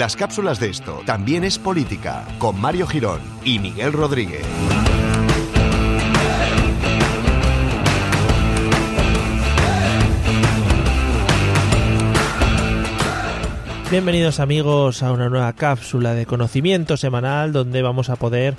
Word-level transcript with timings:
Las 0.00 0.16
cápsulas 0.16 0.58
de 0.58 0.70
esto 0.70 1.02
también 1.04 1.44
es 1.44 1.58
política, 1.58 2.26
con 2.38 2.58
Mario 2.58 2.86
Girón 2.86 3.20
y 3.44 3.58
Miguel 3.58 3.92
Rodríguez. 3.92 4.46
Bienvenidos 13.90 14.40
amigos 14.40 15.02
a 15.02 15.12
una 15.12 15.28
nueva 15.28 15.52
cápsula 15.52 16.14
de 16.14 16.24
conocimiento 16.24 16.96
semanal 16.96 17.52
donde 17.52 17.82
vamos 17.82 18.08
a 18.08 18.16
poder 18.16 18.56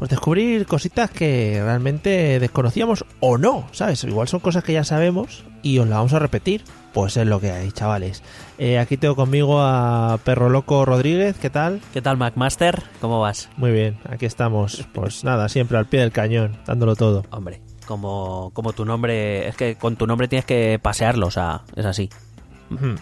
pues, 0.00 0.10
descubrir 0.10 0.66
cositas 0.66 1.10
que 1.10 1.60
realmente 1.62 2.40
desconocíamos 2.40 3.04
o 3.20 3.38
no, 3.38 3.68
¿sabes? 3.70 4.02
Igual 4.02 4.26
son 4.26 4.40
cosas 4.40 4.64
que 4.64 4.72
ya 4.72 4.82
sabemos 4.82 5.44
y 5.62 5.78
os 5.78 5.86
las 5.86 5.98
vamos 5.98 6.12
a 6.14 6.18
repetir. 6.18 6.64
Pues 6.92 7.16
es 7.16 7.26
lo 7.26 7.40
que 7.40 7.50
hay, 7.50 7.72
chavales. 7.72 8.22
Eh, 8.58 8.78
aquí 8.78 8.98
tengo 8.98 9.16
conmigo 9.16 9.62
a 9.62 10.18
Perro 10.24 10.50
Loco 10.50 10.84
Rodríguez, 10.84 11.36
¿qué 11.38 11.48
tal? 11.48 11.80
¿Qué 11.94 12.02
tal, 12.02 12.18
McMaster? 12.18 12.82
¿Cómo 13.00 13.20
vas? 13.20 13.48
Muy 13.56 13.72
bien, 13.72 13.98
aquí 14.08 14.26
estamos. 14.26 14.86
Pues 14.92 15.24
nada, 15.24 15.48
siempre 15.48 15.78
al 15.78 15.86
pie 15.86 16.00
del 16.00 16.12
cañón, 16.12 16.58
dándolo 16.66 16.94
todo. 16.94 17.24
Hombre, 17.30 17.62
como, 17.86 18.50
como 18.52 18.74
tu 18.74 18.84
nombre, 18.84 19.48
es 19.48 19.56
que 19.56 19.76
con 19.76 19.96
tu 19.96 20.06
nombre 20.06 20.28
tienes 20.28 20.44
que 20.44 20.78
pasearlo, 20.82 21.28
o 21.28 21.30
sea, 21.30 21.62
es 21.76 21.86
así. 21.86 22.10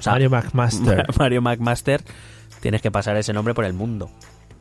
Mario 0.07 0.31
McMaster. 0.31 1.07
Mario 1.19 1.43
McMaster, 1.43 2.03
tienes 2.61 2.83
que 2.83 2.93
pasar 2.93 3.17
ese 3.17 3.33
nombre 3.33 3.55
por 3.55 3.65
el 3.65 3.73
mundo. 3.73 4.11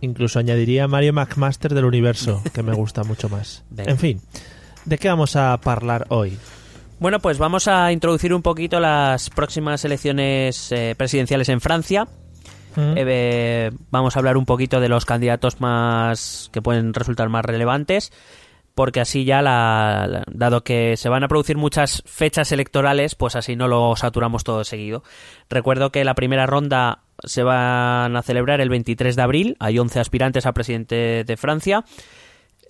Incluso 0.01 0.39
añadiría 0.39 0.87
Mario 0.87 1.13
McMaster 1.13 1.73
del 1.73 1.85
universo, 1.85 2.41
que 2.53 2.63
me 2.63 2.73
gusta 2.73 3.03
mucho 3.03 3.29
más. 3.29 3.63
Venga. 3.69 3.91
En 3.91 3.97
fin, 3.99 4.21
¿de 4.85 4.97
qué 4.97 5.07
vamos 5.07 5.35
a 5.35 5.53
hablar 5.53 6.07
hoy? 6.09 6.37
Bueno, 6.99 7.19
pues 7.19 7.37
vamos 7.37 7.67
a 7.67 7.91
introducir 7.91 8.33
un 8.33 8.41
poquito 8.41 8.79
las 8.79 9.29
próximas 9.29 9.83
elecciones 9.85 10.71
eh, 10.71 10.95
presidenciales 10.97 11.47
en 11.49 11.61
Francia. 11.61 12.05
¿Mm? 12.75 12.93
Eh, 12.97 13.71
vamos 13.89 14.15
a 14.15 14.19
hablar 14.19 14.37
un 14.37 14.45
poquito 14.45 14.79
de 14.81 14.89
los 14.89 15.05
candidatos 15.05 15.61
más 15.61 16.49
que 16.51 16.61
pueden 16.61 16.93
resultar 16.93 17.29
más 17.29 17.45
relevantes, 17.45 18.11
porque 18.75 18.99
así 18.99 19.23
ya, 19.23 19.41
la, 19.41 20.07
la- 20.09 20.23
dado 20.27 20.63
que 20.63 20.97
se 20.97 21.07
van 21.09 21.23
a 21.23 21.29
producir 21.29 21.57
muchas 21.57 22.03
fechas 22.05 22.51
electorales, 22.51 23.15
pues 23.15 23.35
así 23.37 23.55
no 23.55 23.67
lo 23.69 23.95
saturamos 23.95 24.43
todo 24.43 24.63
seguido. 24.65 25.03
Recuerdo 25.49 25.91
que 25.91 26.03
la 26.03 26.15
primera 26.15 26.45
ronda 26.47 26.99
se 27.23 27.43
van 27.43 28.15
a 28.15 28.21
celebrar 28.23 28.59
el 28.59 28.69
23 28.69 29.15
de 29.15 29.21
abril. 29.21 29.57
Hay 29.59 29.79
11 29.79 29.99
aspirantes 30.01 30.45
a 30.45 30.51
presidente 30.53 31.23
de 31.23 31.37
Francia. 31.37 31.83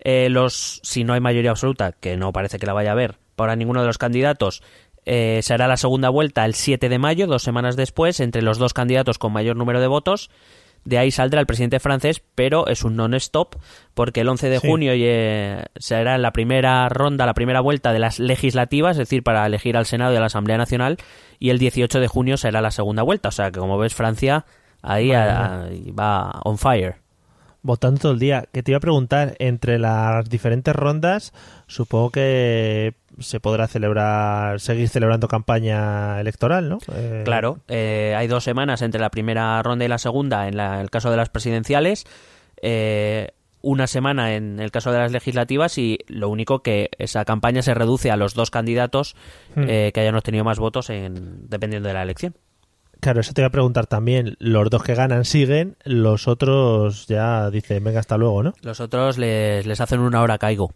Eh, 0.01 0.29
los, 0.29 0.79
si 0.83 1.03
no 1.03 1.13
hay 1.13 1.19
mayoría 1.19 1.51
absoluta, 1.51 1.91
que 1.91 2.15
no 2.15 2.31
parece 2.31 2.57
que 2.57 2.65
la 2.65 2.71
vaya 2.73 2.91
a 2.91 2.93
haber, 2.93 3.17
para 3.39 3.55
ninguno 3.55 3.79
de 3.81 3.87
los 3.87 3.97
candidatos, 3.97 4.61
eh, 5.05 5.39
se 5.41 5.53
hará 5.53 5.67
la 5.67 5.77
segunda 5.77 6.09
vuelta 6.09 6.45
el 6.45 6.53
7 6.53 6.89
de 6.89 6.99
mayo, 6.99 7.25
dos 7.25 7.41
semanas 7.41 7.75
después, 7.77 8.19
entre 8.19 8.41
los 8.41 8.57
dos 8.59 8.73
candidatos 8.73 9.17
con 9.17 9.31
mayor 9.33 9.55
número 9.55 9.79
de 9.79 9.87
votos. 9.87 10.29
De 10.85 10.97
ahí 10.97 11.11
saldrá 11.11 11.39
el 11.41 11.45
presidente 11.45 11.79
francés, 11.79 12.21
pero 12.35 12.67
es 12.67 12.83
un 12.83 12.95
non-stop, 12.95 13.55
porque 13.93 14.21
el 14.21 14.29
11 14.29 14.49
de 14.49 14.59
Sí. 14.59 14.67
junio 14.67 14.91
eh, 14.95 15.63
será 15.77 16.17
la 16.17 16.31
primera 16.31 16.87
ronda, 16.89 17.25
la 17.25 17.33
primera 17.33 17.59
vuelta 17.61 17.91
de 17.91 17.99
las 17.99 18.19
legislativas, 18.19 18.91
es 18.93 18.99
decir, 18.99 19.23
para 19.23 19.45
elegir 19.45 19.75
al 19.77 19.85
Senado 19.85 20.13
y 20.13 20.17
a 20.17 20.19
la 20.21 20.27
Asamblea 20.27 20.57
Nacional, 20.57 20.97
y 21.39 21.49
el 21.49 21.59
18 21.59 21.99
de 21.99 22.07
junio 22.07 22.37
será 22.37 22.61
la 22.61 22.71
segunda 22.71 23.03
vuelta. 23.03 23.29
O 23.29 23.31
sea 23.31 23.51
que, 23.51 23.59
como 23.59 23.77
ves, 23.77 23.93
Francia 23.95 24.45
ahí 24.81 25.09
Madre 25.09 25.31
a- 25.31 25.63
ahí 25.63 25.91
va 25.91 26.39
on 26.43 26.57
fire. 26.57 26.95
Votando 27.61 27.99
todo 27.99 28.11
el 28.13 28.19
día. 28.19 28.45
Que 28.53 28.63
te 28.63 28.71
iba 28.71 28.77
a 28.77 28.81
preguntar, 28.81 29.35
entre 29.39 29.79
las 29.79 30.29
diferentes 30.29 30.73
rondas, 30.73 31.33
supongo 31.67 32.09
que 32.11 32.93
se 33.19 33.39
podrá 33.39 33.67
celebrar, 33.67 34.59
seguir 34.59 34.89
celebrando 34.89 35.27
campaña 35.27 36.19
electoral, 36.19 36.69
¿no? 36.69 36.77
Eh, 36.93 37.21
Claro, 37.25 37.59
eh, 37.67 38.13
hay 38.17 38.27
dos 38.27 38.43
semanas 38.43 38.81
entre 38.81 38.99
la 39.01 39.09
primera 39.09 39.61
ronda 39.63 39.85
y 39.85 39.87
la 39.87 39.97
segunda 39.97 40.47
en 40.47 40.57
la- 40.57 40.81
el 40.81 40.89
caso 40.89 41.11
de 41.11 41.17
las 41.17 41.29
presidenciales, 41.29 42.05
eh, 42.61 43.29
una 43.61 43.87
semana 43.87 44.35
en 44.35 44.59
el 44.59 44.71
caso 44.71 44.91
de 44.91 44.99
las 44.99 45.11
legislativas 45.11 45.77
y 45.77 45.99
lo 46.07 46.29
único 46.29 46.63
que 46.63 46.89
esa 46.97 47.25
campaña 47.25 47.61
se 47.61 47.73
reduce 47.73 48.09
a 48.09 48.15
los 48.17 48.33
dos 48.33 48.51
candidatos 48.51 49.15
Hmm. 49.55 49.65
eh, 49.67 49.91
que 49.93 49.99
hayan 49.99 50.15
obtenido 50.15 50.43
más 50.45 50.59
votos 50.59 50.89
en, 50.89 51.49
dependiendo 51.49 51.87
de 51.89 51.93
la 51.93 52.03
elección. 52.03 52.35
Claro, 53.01 53.21
eso 53.21 53.31
te 53.33 53.41
iba 53.41 53.47
a 53.47 53.51
preguntar 53.51 53.87
también. 53.87 54.35
Los 54.39 54.69
dos 54.69 54.83
que 54.83 54.93
ganan 54.93 55.23
siguen, 55.23 55.77
los 55.85 56.27
otros 56.27 57.07
ya 57.07 57.49
dicen, 57.49 57.81
venga, 57.83 57.99
hasta 58.01 58.17
luego, 58.17 58.43
¿no? 58.43 58.53
Los 58.61 58.81
otros 58.81 59.17
les, 59.17 59.65
les 59.65 59.79
hacen 59.79 60.01
una 60.01 60.21
hora 60.21 60.37
caigo. 60.37 60.73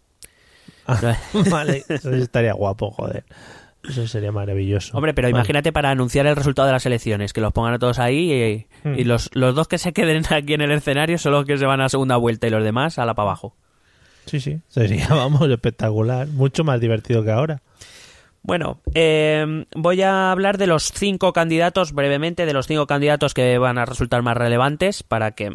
Ah, 0.87 1.15
vale, 1.49 1.83
eso 1.87 2.11
estaría 2.13 2.53
guapo, 2.53 2.91
joder. 2.91 3.23
Eso 3.87 4.07
sería 4.07 4.31
maravilloso. 4.31 4.95
Hombre, 4.95 5.13
pero 5.13 5.27
Vale. 5.27 5.37
imagínate 5.39 5.73
para 5.73 5.89
anunciar 5.89 6.25
el 6.25 6.35
resultado 6.37 6.67
de 6.67 6.71
las 6.73 6.85
elecciones, 6.85 7.33
que 7.33 7.41
los 7.41 7.51
pongan 7.51 7.73
a 7.73 7.79
todos 7.79 7.99
ahí 7.99 8.31
y, 8.31 8.67
Hmm. 8.83 8.99
y 8.99 9.03
los, 9.05 9.29
los 9.33 9.55
dos 9.55 9.67
que 9.67 9.77
se 9.77 9.93
queden 9.93 10.23
aquí 10.29 10.53
en 10.53 10.61
el 10.61 10.71
escenario 10.71 11.17
son 11.17 11.31
los 11.33 11.45
que 11.45 11.57
se 11.57 11.65
van 11.65 11.79
a 11.79 11.83
la 11.83 11.89
segunda 11.89 12.17
vuelta 12.17 12.47
y 12.47 12.49
los 12.49 12.63
demás 12.63 12.99
a 12.99 13.05
la 13.05 13.13
para 13.13 13.29
abajo. 13.29 13.55
Sí, 14.25 14.39
sí, 14.39 14.59
sería, 14.67 15.07
vamos, 15.09 15.49
espectacular. 15.49 16.27
Mucho 16.27 16.63
más 16.63 16.79
divertido 16.79 17.23
que 17.23 17.31
ahora. 17.31 17.61
Bueno, 18.41 18.81
eh, 18.93 19.65
voy 19.73 20.01
a 20.01 20.31
hablar 20.31 20.57
de 20.57 20.67
los 20.67 20.91
cinco 20.93 21.31
candidatos, 21.31 21.93
brevemente, 21.93 22.45
de 22.45 22.51
los 22.53 22.67
cinco 22.67 22.87
candidatos 22.87 23.33
que 23.33 23.57
van 23.57 23.77
a 23.77 23.85
resultar 23.85 24.21
más 24.21 24.35
relevantes 24.35 25.01
para 25.01 25.31
que 25.31 25.49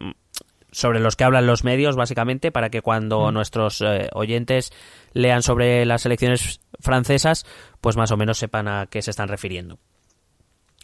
sobre 0.73 1.01
los 1.01 1.17
que 1.17 1.25
hablan 1.25 1.47
los 1.47 1.65
medios, 1.65 1.97
básicamente, 1.97 2.53
para 2.53 2.71
que 2.71 2.83
cuando 2.83 3.33
nuestros 3.33 3.81
eh, 3.81 4.09
oyentes 4.13 4.71
lean 5.15 5.43
sobre 5.43 5.85
las 5.87 6.05
elecciones 6.07 6.61
francesas, 6.81 7.47
pues 7.81 7.97
más 7.97 8.11
o 8.11 8.17
menos 8.17 8.39
sepan 8.39 8.69
a 8.69 8.87
qué 8.87 9.01
se 9.03 9.11
están 9.11 9.29
refiriendo. 9.29 9.79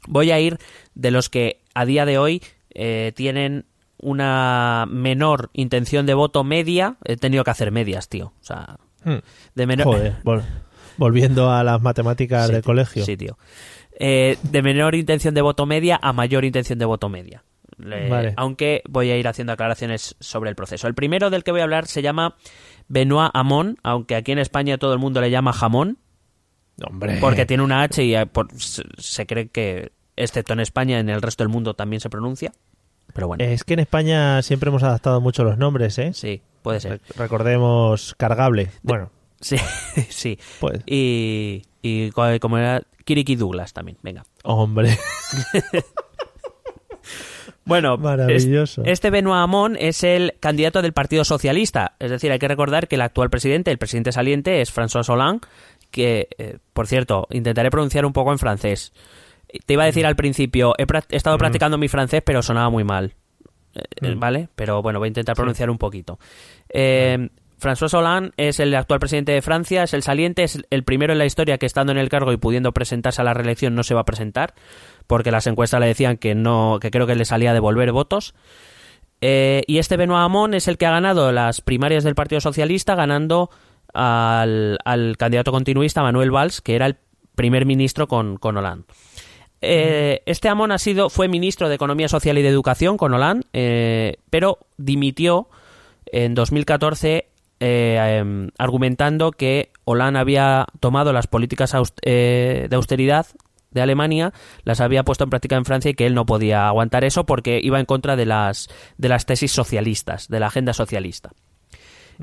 Voy 0.06 0.30
a 0.30 0.40
ir 0.40 0.58
de 0.94 1.10
los 1.10 1.28
que 1.30 1.62
a 1.74 1.84
día 1.84 2.04
de 2.06 2.18
hoy 2.18 2.42
eh, 2.70 3.12
tienen 3.14 3.66
una 3.98 4.86
menor 4.88 5.50
intención 5.54 6.04
de 6.06 6.14
voto 6.14 6.44
media. 6.44 6.96
He 7.04 7.16
tenido 7.16 7.44
que 7.44 7.50
hacer 7.50 7.70
medias, 7.70 8.08
tío. 8.08 8.26
O 8.40 8.44
sea, 8.44 8.76
Hmm. 9.04 9.18
de 9.54 9.66
menor. 9.66 9.84
Joder, 9.86 10.14
vol- 10.24 10.42
volviendo 10.96 11.50
a 11.50 11.62
las 11.62 11.80
matemáticas 11.82 12.46
Sí, 12.46 12.52
del 12.52 12.62
tío. 12.62 12.66
colegio. 12.66 13.04
Sí, 13.04 13.16
tío. 13.18 13.36
Eh, 14.00 14.38
de 14.42 14.62
menor 14.62 14.94
intención 14.94 15.34
de 15.34 15.42
voto 15.42 15.66
media 15.66 15.98
a 16.02 16.12
mayor 16.14 16.44
intención 16.44 16.78
de 16.78 16.84
voto 16.86 17.08
media. 17.10 17.44
Le- 17.78 18.08
Vale. 18.08 18.34
Aunque 18.36 18.82
voy 18.88 19.10
a 19.10 19.16
ir 19.16 19.26
haciendo 19.28 19.52
aclaraciones 19.52 20.16
sobre 20.20 20.50
el 20.50 20.56
proceso. 20.56 20.86
El 20.86 20.94
primero 20.94 21.30
del 21.30 21.42
que 21.44 21.50
voy 21.52 21.60
a 21.60 21.64
hablar 21.64 21.86
se 21.86 22.02
llama 22.02 22.36
Benoit 22.88 23.30
Hamon, 23.34 23.78
aunque 23.82 24.14
aquí 24.16 24.32
en 24.32 24.38
España 24.38 24.78
todo 24.78 24.92
el 24.92 24.98
mundo 24.98 25.20
le 25.20 25.30
llama 25.30 25.52
jamón, 25.52 25.98
Hombre. 26.86 27.18
porque 27.20 27.46
tiene 27.46 27.62
una 27.62 27.82
H 27.82 28.02
y 28.04 28.14
eh, 28.14 28.26
por- 28.26 28.48
se, 28.60 29.26
cree 29.26 29.48
que, 29.48 29.92
excepto 30.16 30.52
en 30.52 30.60
España, 30.60 30.98
en 31.00 31.08
el 31.08 31.22
resto 31.22 31.42
del 31.44 31.48
mundo 31.50 31.74
también 31.74 32.00
se 32.00 32.10
pronuncia. 32.10 32.52
Pero 33.12 33.28
bueno, 33.28 33.44
Es 33.44 33.62
que 33.64 33.74
en 33.74 33.80
España 33.80 34.42
siempre 34.42 34.68
hemos 34.70 34.82
adaptado 34.82 35.20
mucho 35.20 35.44
los 35.44 35.56
nombres, 35.58 35.98
¿eh? 35.98 36.12
sí, 36.14 36.42
puede 36.62 36.80
ser. 36.80 36.92
Re- 36.92 37.00
Recordemos 37.16 38.14
cargable. 38.18 38.70
Bueno, 38.82 39.10
Sí, 39.40 39.56
sí. 40.08 40.38
pues. 40.58 40.80
Y, 40.86 41.62
y 41.82 42.10
co- 42.10 42.24
como 42.40 42.58
era 42.58 42.82
Kiriki 43.04 43.36
Douglas 43.36 43.72
también, 43.72 43.98
venga. 44.02 44.24
Hombre. 44.42 44.96
Bueno, 47.64 47.96
Maravilloso. 47.96 48.82
es- 48.82 48.88
este 48.92 49.10
Benoit 49.10 49.36
Hamon 49.36 49.76
es 49.78 50.04
el 50.04 50.34
candidato 50.40 50.82
del 50.82 50.92
Partido 50.92 51.24
Socialista. 51.24 51.94
Es 51.98 52.10
decir, 52.10 52.30
hay 52.30 52.38
que 52.38 52.48
recordar 52.48 52.88
que 52.88 52.96
el 52.96 53.02
actual 53.02 53.30
presidente, 53.30 53.70
el 53.70 53.78
presidente 53.78 54.12
saliente, 54.12 54.60
es 54.60 54.74
François 54.74 55.08
Hollande, 55.08 55.46
que, 55.90 56.28
eh, 56.38 56.58
por 56.72 56.86
cierto, 56.86 57.26
intentaré 57.30 57.70
pronunciar 57.70 58.04
un 58.04 58.12
poco 58.12 58.32
en 58.32 58.38
francés. 58.38 58.92
Te 59.66 59.74
iba 59.74 59.84
a 59.84 59.86
decir 59.86 60.04
al 60.04 60.16
principio, 60.16 60.74
he, 60.78 60.84
estado 61.16 61.38
practicando 61.38 61.78
mi 61.78 61.88
francés, 61.88 62.22
pero 62.24 62.42
sonaba 62.42 62.70
muy 62.70 62.84
mal. 62.84 63.14
Eh, 63.74 63.80
eh, 64.02 64.14
Mm. 64.14 64.20
¿Vale? 64.20 64.48
Pero 64.56 64.82
bueno, 64.82 64.98
voy 64.98 65.06
a 65.06 65.08
intentar 65.08 65.34
pronunciar 65.36 65.70
un 65.70 65.78
poquito. 65.78 66.18
Eh, 66.68 67.28
François 67.60 67.92
Hollande 67.94 68.32
es 68.36 68.60
el 68.60 68.74
actual 68.74 69.00
presidente 69.00 69.32
de 69.32 69.42
Francia, 69.42 69.82
es 69.82 69.94
el 69.94 70.02
saliente, 70.02 70.42
es 70.42 70.62
el 70.70 70.84
primero 70.84 71.12
en 71.12 71.18
la 71.18 71.26
historia 71.26 71.58
que 71.58 71.66
estando 71.66 71.92
en 71.92 71.98
el 71.98 72.08
cargo 72.08 72.32
y 72.32 72.36
pudiendo 72.36 72.72
presentarse 72.72 73.20
a 73.20 73.24
la 73.24 73.34
reelección 73.34 73.74
no 73.74 73.82
se 73.82 73.94
va 73.94 74.00
a 74.00 74.04
presentar, 74.04 74.54
porque 75.06 75.30
las 75.30 75.46
encuestas 75.46 75.80
le 75.80 75.86
decían 75.86 76.16
que 76.16 76.34
no, 76.34 76.78
que 76.80 76.90
creo 76.90 77.06
que 77.06 77.14
le 77.14 77.24
salía 77.24 77.50
a 77.50 77.54
devolver 77.54 77.92
votos. 77.92 78.34
Eh, 79.20 79.62
y 79.66 79.78
este 79.78 79.96
Benoit 79.96 80.20
Hamon 80.20 80.54
es 80.54 80.68
el 80.68 80.76
que 80.76 80.86
ha 80.86 80.90
ganado 80.90 81.32
las 81.32 81.60
primarias 81.60 82.04
del 82.04 82.14
Partido 82.14 82.40
Socialista, 82.40 82.94
ganando 82.94 83.50
al, 83.94 84.78
al 84.84 85.16
candidato 85.16 85.52
continuista 85.52 86.02
Manuel 86.02 86.30
Valls, 86.30 86.60
que 86.60 86.74
era 86.74 86.86
el 86.86 86.96
primer 87.34 87.66
ministro 87.66 88.08
con, 88.08 88.36
con 88.36 88.56
Hollande. 88.56 88.86
Eh, 89.66 90.22
este 90.26 90.48
Hamon 90.48 90.72
ha 90.72 90.78
sido, 90.78 91.08
fue 91.08 91.28
ministro 91.28 91.68
de 91.68 91.76
Economía 91.76 92.08
Social 92.08 92.36
y 92.36 92.42
de 92.42 92.48
Educación 92.48 92.98
con 92.98 93.14
Hollande, 93.14 93.46
eh, 93.52 94.18
pero 94.28 94.58
dimitió 94.76 95.48
en 96.06 96.34
2014 96.34 97.28
eh, 97.66 98.18
em, 98.18 98.50
argumentando 98.58 99.30
que 99.30 99.72
Hollande 99.84 100.20
había 100.20 100.66
tomado 100.80 101.14
las 101.14 101.28
políticas 101.28 101.74
eh, 102.02 102.66
de 102.68 102.76
austeridad 102.76 103.26
de 103.70 103.80
Alemania, 103.80 104.34
las 104.64 104.82
había 104.82 105.02
puesto 105.02 105.24
en 105.24 105.30
práctica 105.30 105.56
en 105.56 105.64
Francia 105.64 105.90
y 105.90 105.94
que 105.94 106.04
él 106.04 106.14
no 106.14 106.26
podía 106.26 106.68
aguantar 106.68 107.04
eso 107.04 107.24
porque 107.24 107.60
iba 107.62 107.80
en 107.80 107.86
contra 107.86 108.16
de 108.16 108.26
las, 108.26 108.68
de 108.98 109.08
las 109.08 109.24
tesis 109.24 109.50
socialistas, 109.50 110.28
de 110.28 110.40
la 110.40 110.48
agenda 110.48 110.74
socialista. 110.74 111.30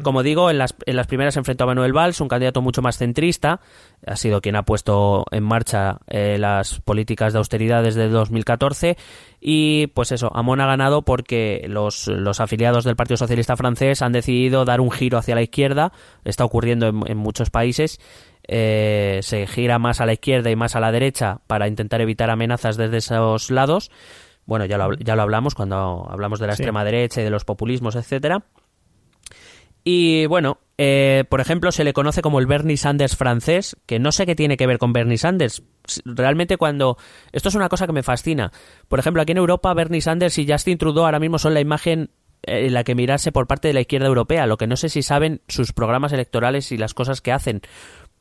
Como 0.03 0.23
digo, 0.23 0.49
en 0.49 0.57
las, 0.57 0.75
en 0.85 0.95
las 0.95 1.07
primeras 1.07 1.33
se 1.33 1.39
enfrentó 1.39 1.63
a 1.63 1.67
Manuel 1.67 1.93
Valls, 1.93 2.21
un 2.21 2.27
candidato 2.27 2.61
mucho 2.61 2.81
más 2.81 2.97
centrista. 2.97 3.59
Ha 4.05 4.15
sido 4.15 4.41
quien 4.41 4.55
ha 4.55 4.63
puesto 4.63 5.25
en 5.31 5.43
marcha 5.43 5.99
eh, 6.07 6.37
las 6.39 6.79
políticas 6.81 7.33
de 7.33 7.39
austeridad 7.39 7.83
desde 7.83 8.07
2014. 8.09 8.97
Y 9.39 9.87
pues 9.87 10.11
eso, 10.11 10.31
Amon 10.35 10.61
ha 10.61 10.65
ganado 10.67 11.01
porque 11.03 11.65
los, 11.67 12.07
los 12.07 12.39
afiliados 12.39 12.83
del 12.83 12.95
Partido 12.95 13.17
Socialista 13.17 13.55
francés 13.57 14.01
han 14.01 14.11
decidido 14.11 14.65
dar 14.65 14.81
un 14.81 14.91
giro 14.91 15.17
hacia 15.17 15.35
la 15.35 15.41
izquierda. 15.41 15.91
Está 16.23 16.45
ocurriendo 16.45 16.87
en, 16.87 17.01
en 17.07 17.17
muchos 17.17 17.49
países. 17.49 17.99
Eh, 18.47 19.19
se 19.21 19.45
gira 19.47 19.77
más 19.79 20.01
a 20.01 20.05
la 20.05 20.13
izquierda 20.13 20.49
y 20.49 20.55
más 20.55 20.75
a 20.75 20.79
la 20.79 20.91
derecha 20.91 21.39
para 21.47 21.67
intentar 21.67 22.01
evitar 22.01 22.29
amenazas 22.29 22.75
desde 22.77 22.97
esos 22.97 23.51
lados. 23.51 23.91
Bueno, 24.45 24.65
ya 24.65 24.77
lo, 24.77 24.93
ya 24.95 25.15
lo 25.15 25.21
hablamos 25.21 25.53
cuando 25.53 26.07
hablamos 26.09 26.39
de 26.39 26.47
la 26.47 26.53
Sí. 26.55 26.63
extrema 26.63 26.83
derecha 26.83 27.21
y 27.21 27.23
de 27.23 27.29
los 27.29 27.45
populismos, 27.45 27.95
etcétera. 27.95 28.43
Y 29.83 30.25
bueno, 30.27 30.59
eh, 30.77 31.25
por 31.29 31.41
ejemplo, 31.41 31.71
se 31.71 31.83
le 31.83 31.93
conoce 31.93 32.21
como 32.21 32.39
el 32.39 32.45
Bernie 32.45 32.77
Sanders 32.77 33.15
francés, 33.15 33.77
que 33.85 33.99
no 33.99 34.11
sé 34.11 34.25
qué 34.25 34.35
tiene 34.35 34.57
que 34.57 34.67
ver 34.67 34.77
con 34.77 34.93
Bernie 34.93 35.17
Sanders. 35.17 35.63
Realmente 36.05 36.57
cuando... 36.57 36.97
Esto 37.31 37.49
es 37.49 37.55
una 37.55 37.69
cosa 37.69 37.87
que 37.87 37.93
me 37.93 38.03
fascina. 38.03 38.51
Por 38.87 38.99
ejemplo, 38.99 39.21
aquí 39.21 39.31
en 39.31 39.39
Europa, 39.39 39.73
Bernie 39.73 40.01
Sanders 40.01 40.37
y 40.37 40.47
Justin 40.51 40.77
Trudeau 40.77 41.05
ahora 41.05 41.19
mismo 41.19 41.39
son 41.39 41.53
la 41.53 41.61
imagen 41.61 42.09
eh, 42.43 42.67
en 42.67 42.73
la 42.73 42.83
que 42.83 42.95
mirarse 42.95 43.31
por 43.31 43.47
parte 43.47 43.67
de 43.67 43.73
la 43.73 43.81
izquierda 43.81 44.07
europea. 44.07 44.45
Lo 44.45 44.57
que 44.57 44.67
no 44.67 44.75
sé 44.75 44.89
si 44.89 45.03
saben 45.03 45.41
sus 45.47 45.73
programas 45.73 46.13
electorales 46.13 46.71
y 46.71 46.77
las 46.77 46.93
cosas 46.93 47.21
que 47.21 47.31
hacen. 47.31 47.61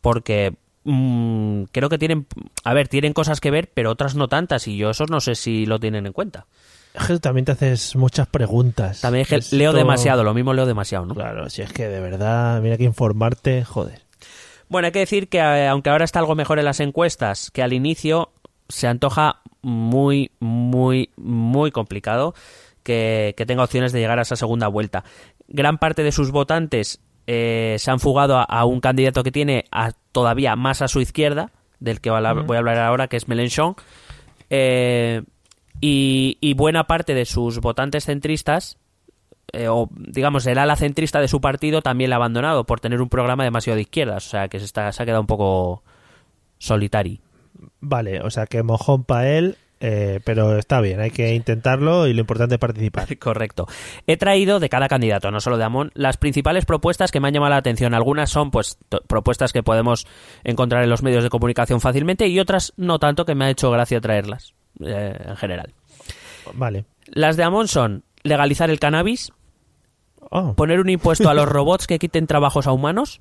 Porque 0.00 0.54
mm, 0.84 1.64
creo 1.72 1.88
que 1.90 1.98
tienen... 1.98 2.26
A 2.64 2.72
ver, 2.72 2.88
tienen 2.88 3.12
cosas 3.12 3.40
que 3.40 3.50
ver, 3.50 3.70
pero 3.72 3.90
otras 3.90 4.14
no 4.14 4.28
tantas. 4.28 4.66
Y 4.66 4.76
yo 4.78 4.90
eso 4.90 5.04
no 5.06 5.20
sé 5.20 5.34
si 5.34 5.66
lo 5.66 5.78
tienen 5.78 6.06
en 6.06 6.12
cuenta. 6.12 6.46
Es 6.94 7.06
que 7.06 7.12
tú 7.14 7.20
también 7.20 7.44
te 7.44 7.52
haces 7.52 7.94
muchas 7.96 8.26
preguntas. 8.26 9.00
También 9.00 9.22
es 9.22 9.28
que 9.28 9.36
Esto- 9.36 9.56
leo 9.56 9.72
demasiado, 9.72 10.24
lo 10.24 10.34
mismo 10.34 10.52
leo 10.52 10.66
demasiado, 10.66 11.06
¿no? 11.06 11.14
Claro, 11.14 11.48
si 11.48 11.62
es 11.62 11.72
que 11.72 11.86
de 11.88 12.00
verdad, 12.00 12.60
mira 12.60 12.76
que 12.76 12.84
informarte, 12.84 13.64
joder. 13.64 14.00
Bueno, 14.68 14.86
hay 14.86 14.92
que 14.92 14.98
decir 15.00 15.28
que 15.28 15.38
eh, 15.38 15.68
aunque 15.68 15.90
ahora 15.90 16.04
está 16.04 16.18
algo 16.18 16.34
mejor 16.34 16.58
en 16.58 16.64
las 16.64 16.80
encuestas 16.80 17.50
que 17.52 17.62
al 17.62 17.72
inicio, 17.72 18.30
se 18.68 18.86
antoja 18.86 19.40
muy, 19.62 20.30
muy, 20.40 21.10
muy 21.16 21.70
complicado 21.70 22.34
que, 22.82 23.34
que 23.36 23.46
tenga 23.46 23.64
opciones 23.64 23.92
de 23.92 24.00
llegar 24.00 24.18
a 24.18 24.22
esa 24.22 24.36
segunda 24.36 24.68
vuelta. 24.68 25.04
Gran 25.48 25.78
parte 25.78 26.02
de 26.02 26.12
sus 26.12 26.30
votantes 26.30 27.00
eh, 27.26 27.76
se 27.78 27.90
han 27.90 28.00
fugado 28.00 28.36
a, 28.38 28.42
a 28.44 28.64
un 28.64 28.80
candidato 28.80 29.22
que 29.22 29.30
tiene 29.32 29.64
a- 29.70 29.92
todavía 30.12 30.56
más 30.56 30.82
a 30.82 30.88
su 30.88 31.00
izquierda, 31.00 31.50
del 31.78 32.00
que 32.00 32.10
voy 32.10 32.16
a 32.16 32.18
hablar- 32.18 32.46
voy 32.46 32.56
a 32.56 32.58
hablar 32.60 32.78
ahora, 32.78 33.06
que 33.08 33.16
es 33.16 33.28
Mélenchon. 33.28 33.74
Eh, 34.50 35.22
y, 35.80 36.38
y 36.40 36.54
buena 36.54 36.84
parte 36.84 37.14
de 37.14 37.24
sus 37.24 37.60
votantes 37.60 38.04
centristas 38.06 38.78
eh, 39.52 39.68
o 39.68 39.88
digamos 39.96 40.46
el 40.46 40.58
ala 40.58 40.76
centrista 40.76 41.20
de 41.20 41.28
su 41.28 41.40
partido 41.40 41.82
también 41.82 42.10
la 42.10 42.16
ha 42.16 42.18
abandonado 42.18 42.64
por 42.64 42.80
tener 42.80 43.00
un 43.00 43.08
programa 43.08 43.44
demasiado 43.44 43.76
de 43.76 43.82
izquierdas, 43.82 44.26
o 44.26 44.30
sea 44.30 44.48
que 44.48 44.58
se, 44.58 44.64
está, 44.64 44.92
se 44.92 45.02
ha 45.02 45.06
quedado 45.06 45.22
un 45.22 45.26
poco 45.26 45.82
solitario. 46.58 47.18
Vale, 47.80 48.20
o 48.20 48.30
sea 48.30 48.46
que 48.46 48.62
mojón 48.62 49.04
para 49.04 49.28
él, 49.30 49.56
eh, 49.80 50.20
pero 50.24 50.56
está 50.56 50.80
bien, 50.80 51.00
hay 51.00 51.10
que 51.10 51.34
intentarlo 51.34 52.06
y 52.06 52.14
lo 52.14 52.20
importante 52.20 52.54
es 52.54 52.60
participar. 52.60 53.16
Correcto. 53.18 53.66
He 54.06 54.16
traído 54.16 54.60
de 54.60 54.68
cada 54.68 54.88
candidato, 54.88 55.30
no 55.30 55.40
solo 55.40 55.58
de 55.58 55.64
Amón, 55.64 55.90
las 55.94 56.16
principales 56.16 56.64
propuestas 56.64 57.10
que 57.10 57.18
me 57.18 57.28
han 57.28 57.34
llamado 57.34 57.50
la 57.50 57.56
atención. 57.56 57.94
Algunas 57.94 58.30
son 58.30 58.50
pues 58.50 58.78
propuestas 59.08 59.52
que 59.52 59.62
podemos 59.62 60.06
encontrar 60.44 60.84
en 60.84 60.90
los 60.90 61.02
medios 61.02 61.24
de 61.24 61.30
comunicación 61.30 61.80
fácilmente 61.80 62.28
y 62.28 62.38
otras 62.38 62.72
no 62.76 62.98
tanto 62.98 63.24
que 63.24 63.34
me 63.34 63.46
ha 63.46 63.50
hecho 63.50 63.70
gracia 63.70 64.00
traerlas 64.00 64.54
eh, 64.84 65.16
en 65.28 65.36
general. 65.36 65.72
Vale. 66.54 66.84
Las 67.06 67.36
de 67.36 67.44
Amón 67.44 67.68
son 67.68 68.04
legalizar 68.22 68.70
el 68.70 68.78
cannabis, 68.80 69.32
Oh. 70.32 70.54
poner 70.54 70.78
un 70.80 70.88
impuesto 70.90 71.28
a 71.30 71.34
los 71.34 71.48
robots 71.48 71.86
que 71.86 71.98
quiten 71.98 72.26
trabajos 72.26 72.66
a 72.66 72.72
humanos, 72.72 73.20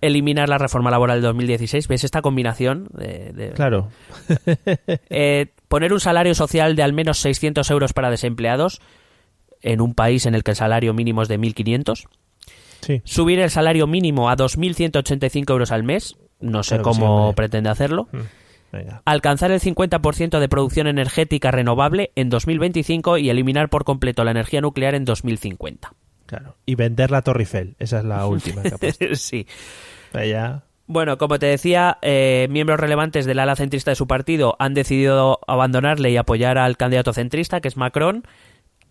eliminar 0.00 0.48
la 0.48 0.58
reforma 0.58 0.90
laboral 0.90 1.18
del 1.18 1.24
2016. 1.32 1.88
¿Ves 1.88 2.04
esta 2.04 2.22
combinación? 2.22 2.88
De, 2.92 3.32
de- 3.32 3.50
claro. 3.52 3.88
Eh, 5.10 5.46
poner 5.68 5.92
un 5.92 6.00
salario 6.00 6.34
social 6.34 6.74
de 6.76 6.82
al 6.82 6.92
menos 6.92 7.18
600 7.18 7.70
euros 7.70 7.92
para 7.92 8.10
desempleados 8.10 8.80
en 9.62 9.80
un 9.80 9.94
país 9.94 10.26
en 10.26 10.34
el 10.34 10.42
que 10.42 10.52
el 10.52 10.56
salario 10.56 10.92
mínimo 10.94 11.22
es 11.22 11.28
de 11.28 11.38
1.500. 11.38 12.06
Sí. 12.80 13.02
Subir 13.04 13.38
el 13.40 13.50
salario 13.50 13.86
mínimo 13.86 14.30
a 14.30 14.36
2.185 14.36 15.50
euros 15.50 15.70
al 15.70 15.82
mes. 15.84 16.16
No 16.40 16.62
sé 16.62 16.76
Claro 16.76 16.84
que 16.84 16.94
sí, 16.94 17.00
cómo 17.00 17.32
pretende 17.34 17.68
hacerlo. 17.70 18.08
Venga. 18.72 19.02
Alcanzar 19.04 19.50
el 19.50 19.60
50% 19.60 20.38
de 20.38 20.48
producción 20.48 20.86
energética 20.86 21.50
renovable 21.50 22.12
en 22.14 22.30
2025 22.30 23.18
y 23.18 23.30
eliminar 23.30 23.68
por 23.68 23.84
completo 23.84 24.24
la 24.24 24.30
energía 24.30 24.60
nuclear 24.60 24.94
en 24.94 25.04
2050. 25.04 25.92
Claro. 26.26 26.56
Y 26.64 26.76
vender 26.76 27.10
la 27.10 27.22
Torre 27.22 27.40
Eiffel. 27.40 27.74
Esa 27.78 27.98
es 27.98 28.04
la 28.04 28.26
última 28.28 28.62
que 28.62 29.16
sí. 29.16 29.46
Ya. 30.14 30.62
Bueno, 30.86 31.18
como 31.18 31.38
te 31.38 31.46
decía, 31.46 31.98
eh, 32.02 32.48
miembros 32.50 32.80
relevantes 32.80 33.24
del 33.24 33.38
ala 33.38 33.54
centrista 33.54 33.92
de 33.92 33.94
su 33.94 34.08
partido 34.08 34.56
han 34.58 34.74
decidido 34.74 35.38
abandonarle 35.46 36.10
y 36.10 36.16
apoyar 36.16 36.58
al 36.58 36.76
candidato 36.76 37.12
centrista, 37.12 37.60
que 37.60 37.68
es 37.68 37.76
Macron, 37.76 38.24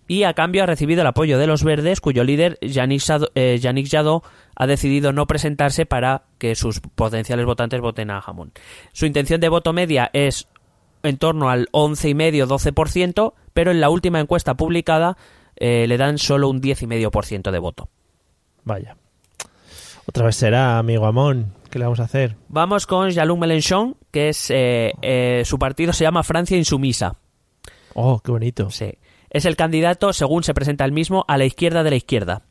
y 0.09 0.23
a 0.23 0.33
cambio 0.33 0.63
ha 0.63 0.65
recibido 0.65 1.01
el 1.01 1.07
apoyo 1.07 1.37
de 1.37 1.45
los 1.45 1.63
verdes, 1.63 2.01
cuyo 2.01 2.23
líder, 2.23 2.57
Yannick 2.61 2.99
Jadot, 2.99 3.31
eh, 3.35 3.59
Yannick 3.61 3.87
Jadot, 3.87 4.23
ha 4.55 4.65
decidido 4.65 5.13
no 5.13 5.27
presentarse 5.27 5.85
para 5.85 6.23
que 6.39 6.55
sus 6.55 6.79
potenciales 6.79 7.45
votantes 7.45 7.79
voten 7.79 8.09
a 8.09 8.19
Jamón. 8.19 8.51
Su 8.91 9.05
intención 9.05 9.39
de 9.39 9.49
voto 9.49 9.71
media 9.71 10.09
es 10.11 10.47
en 11.03 11.17
torno 11.17 11.51
al 11.51 11.67
11,5-12%, 11.73 13.33
pero 13.53 13.69
en 13.69 13.79
la 13.79 13.91
última 13.91 14.19
encuesta 14.19 14.55
publicada 14.55 15.15
eh, 15.55 15.85
le 15.87 15.97
dan 15.97 16.17
solo 16.17 16.49
un 16.49 16.59
10,5% 16.59 17.51
de 17.51 17.59
voto. 17.59 17.87
Vaya. 18.63 18.97
Otra 20.07 20.25
vez 20.25 20.35
será, 20.35 20.79
amigo 20.79 21.05
Amón. 21.05 21.53
¿Qué 21.69 21.77
le 21.77 21.85
vamos 21.85 21.99
a 21.99 22.05
hacer? 22.05 22.35
Vamos 22.47 22.87
con 22.87 23.11
Jean-Luc 23.11 23.37
Mélenchon, 23.37 23.95
que 24.09 24.29
es 24.29 24.47
eh, 24.49 25.43
su 25.45 25.59
partido 25.59 25.93
se 25.93 26.03
llama 26.03 26.23
Francia 26.23 26.57
Insumisa. 26.57 27.15
Oh, 27.93 28.19
qué 28.19 28.31
bonito. 28.31 28.71
Sí. 28.71 28.91
Es 29.29 29.45
el 29.45 29.55
candidato, 29.55 30.13
según 30.13 30.43
se 30.43 30.53
presenta 30.53 30.85
el 30.85 30.91
mismo, 30.91 31.25
a 31.27 31.37
la 31.37 31.45
izquierda 31.45 31.83
de 31.83 31.89
la 31.89 31.95
izquierda. 31.95 32.43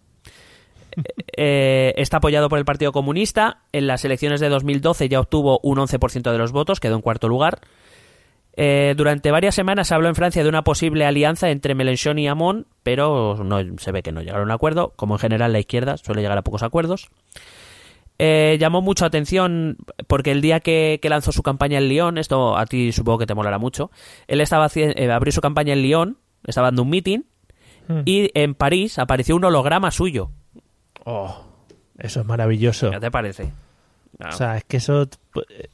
Eh, 1.36 1.94
está 1.96 2.16
apoyado 2.16 2.48
por 2.48 2.58
el 2.58 2.64
Partido 2.64 2.92
Comunista. 2.92 3.62
En 3.72 3.86
las 3.86 4.04
elecciones 4.04 4.40
de 4.40 4.48
2012 4.48 5.08
ya 5.08 5.20
obtuvo 5.20 5.60
un 5.62 5.78
11% 5.78 6.32
de 6.32 6.38
los 6.38 6.52
votos, 6.52 6.80
quedó 6.80 6.96
en 6.96 7.02
cuarto 7.02 7.28
lugar. 7.28 7.60
Eh, 8.60 8.94
durante 8.96 9.30
varias 9.30 9.54
semanas 9.54 9.86
se 9.86 9.94
habló 9.94 10.08
en 10.08 10.16
Francia 10.16 10.42
de 10.42 10.48
una 10.48 10.64
posible 10.64 11.04
alianza 11.04 11.50
entre 11.50 11.76
Mélenchon 11.76 12.18
y 12.18 12.26
Hamon, 12.26 12.66
pero 12.82 13.36
no, 13.44 13.60
se 13.78 13.92
ve 13.92 14.02
que 14.02 14.10
no 14.10 14.20
llegaron 14.20 14.42
a 14.42 14.44
un 14.46 14.50
acuerdo. 14.50 14.92
Como 14.96 15.14
en 15.14 15.20
general 15.20 15.52
la 15.52 15.60
izquierda 15.60 15.96
suele 15.96 16.22
llegar 16.22 16.38
a 16.38 16.42
pocos 16.42 16.64
acuerdos. 16.64 17.08
Eh, 18.18 18.56
llamó 18.58 18.82
mucho 18.82 19.04
atención 19.04 19.76
porque 20.08 20.32
el 20.32 20.40
día 20.40 20.58
que, 20.58 20.98
que 21.00 21.08
lanzó 21.08 21.30
su 21.30 21.44
campaña 21.44 21.78
en 21.78 21.88
Lyon, 21.88 22.18
esto 22.18 22.56
a 22.56 22.66
ti 22.66 22.90
supongo 22.90 23.18
que 23.18 23.26
te 23.26 23.34
molará 23.36 23.58
mucho, 23.58 23.92
él 24.26 24.40
estaba 24.40 24.68
eh, 24.74 25.08
abrió 25.12 25.30
su 25.30 25.40
campaña 25.40 25.74
en 25.74 25.82
Lyon, 25.82 26.18
estaba 26.44 26.68
dando 26.68 26.82
un 26.82 26.90
meeting 26.90 27.20
Mm. 27.88 28.02
y 28.04 28.30
en 28.34 28.54
París 28.54 28.98
apareció 28.98 29.34
un 29.34 29.44
holograma 29.46 29.90
suyo. 29.90 30.30
Oh, 31.06 31.46
eso 31.96 32.20
es 32.20 32.26
maravilloso. 32.26 32.90
¿Qué 32.90 33.00
te 33.00 33.10
parece? 33.10 33.50
O 34.28 34.32
sea, 34.32 34.58
es 34.58 34.64
que 34.64 34.76
eso, 34.76 35.08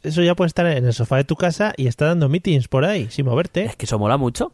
eso 0.03 0.23
ya 0.23 0.37
puede 0.37 0.47
estar 0.47 0.65
en 0.67 0.85
el 0.87 0.93
sofá 0.93 1.17
de 1.17 1.25
tu 1.25 1.35
casa 1.35 1.73
y 1.77 1.89
está 1.89 2.07
dando 2.07 2.29
meetings 2.29 2.69
por 2.69 2.85
ahí, 2.85 3.09
sin 3.11 3.27
moverte. 3.27 3.65
es 3.65 3.75
que 3.75 3.87
eso 3.87 3.99
mola 3.99 4.17
mucho. 4.17 4.53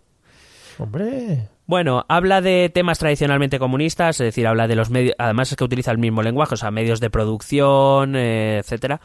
Hombre. 0.79 1.49
Bueno, 1.67 2.05
habla 2.09 2.41
de 2.41 2.71
temas 2.73 2.99
tradicionalmente 2.99 3.59
comunistas, 3.59 4.19
es 4.21 4.25
decir, 4.25 4.47
habla 4.47 4.67
de 4.67 4.77
los 4.77 4.89
medios, 4.91 5.15
además 5.19 5.51
es 5.51 5.57
que 5.57 5.65
utiliza 5.65 5.91
el 5.91 5.99
mismo 5.99 6.23
lenguaje, 6.23 6.55
o 6.55 6.57
sea, 6.57 6.71
medios 6.71 6.99
de 7.01 7.11
producción, 7.11 8.17
eh, 8.17 8.59
etcétera. 8.59 9.01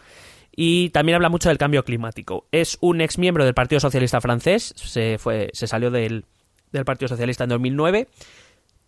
Y 0.55 0.89
también 0.91 1.17
habla 1.17 1.27
mucho 1.29 1.49
del 1.49 1.57
cambio 1.57 1.83
climático. 1.83 2.47
Es 2.51 2.77
un 2.79 3.01
ex 3.01 3.17
miembro 3.17 3.43
del 3.43 3.53
Partido 3.53 3.81
Socialista 3.81 4.21
francés, 4.21 4.73
se 4.77 5.17
fue, 5.17 5.49
se 5.53 5.67
salió 5.67 5.91
del, 5.91 6.23
del 6.75 6.85
Partido 6.85 7.09
Socialista 7.09 7.43
en 7.45 7.49
2009 7.51 8.07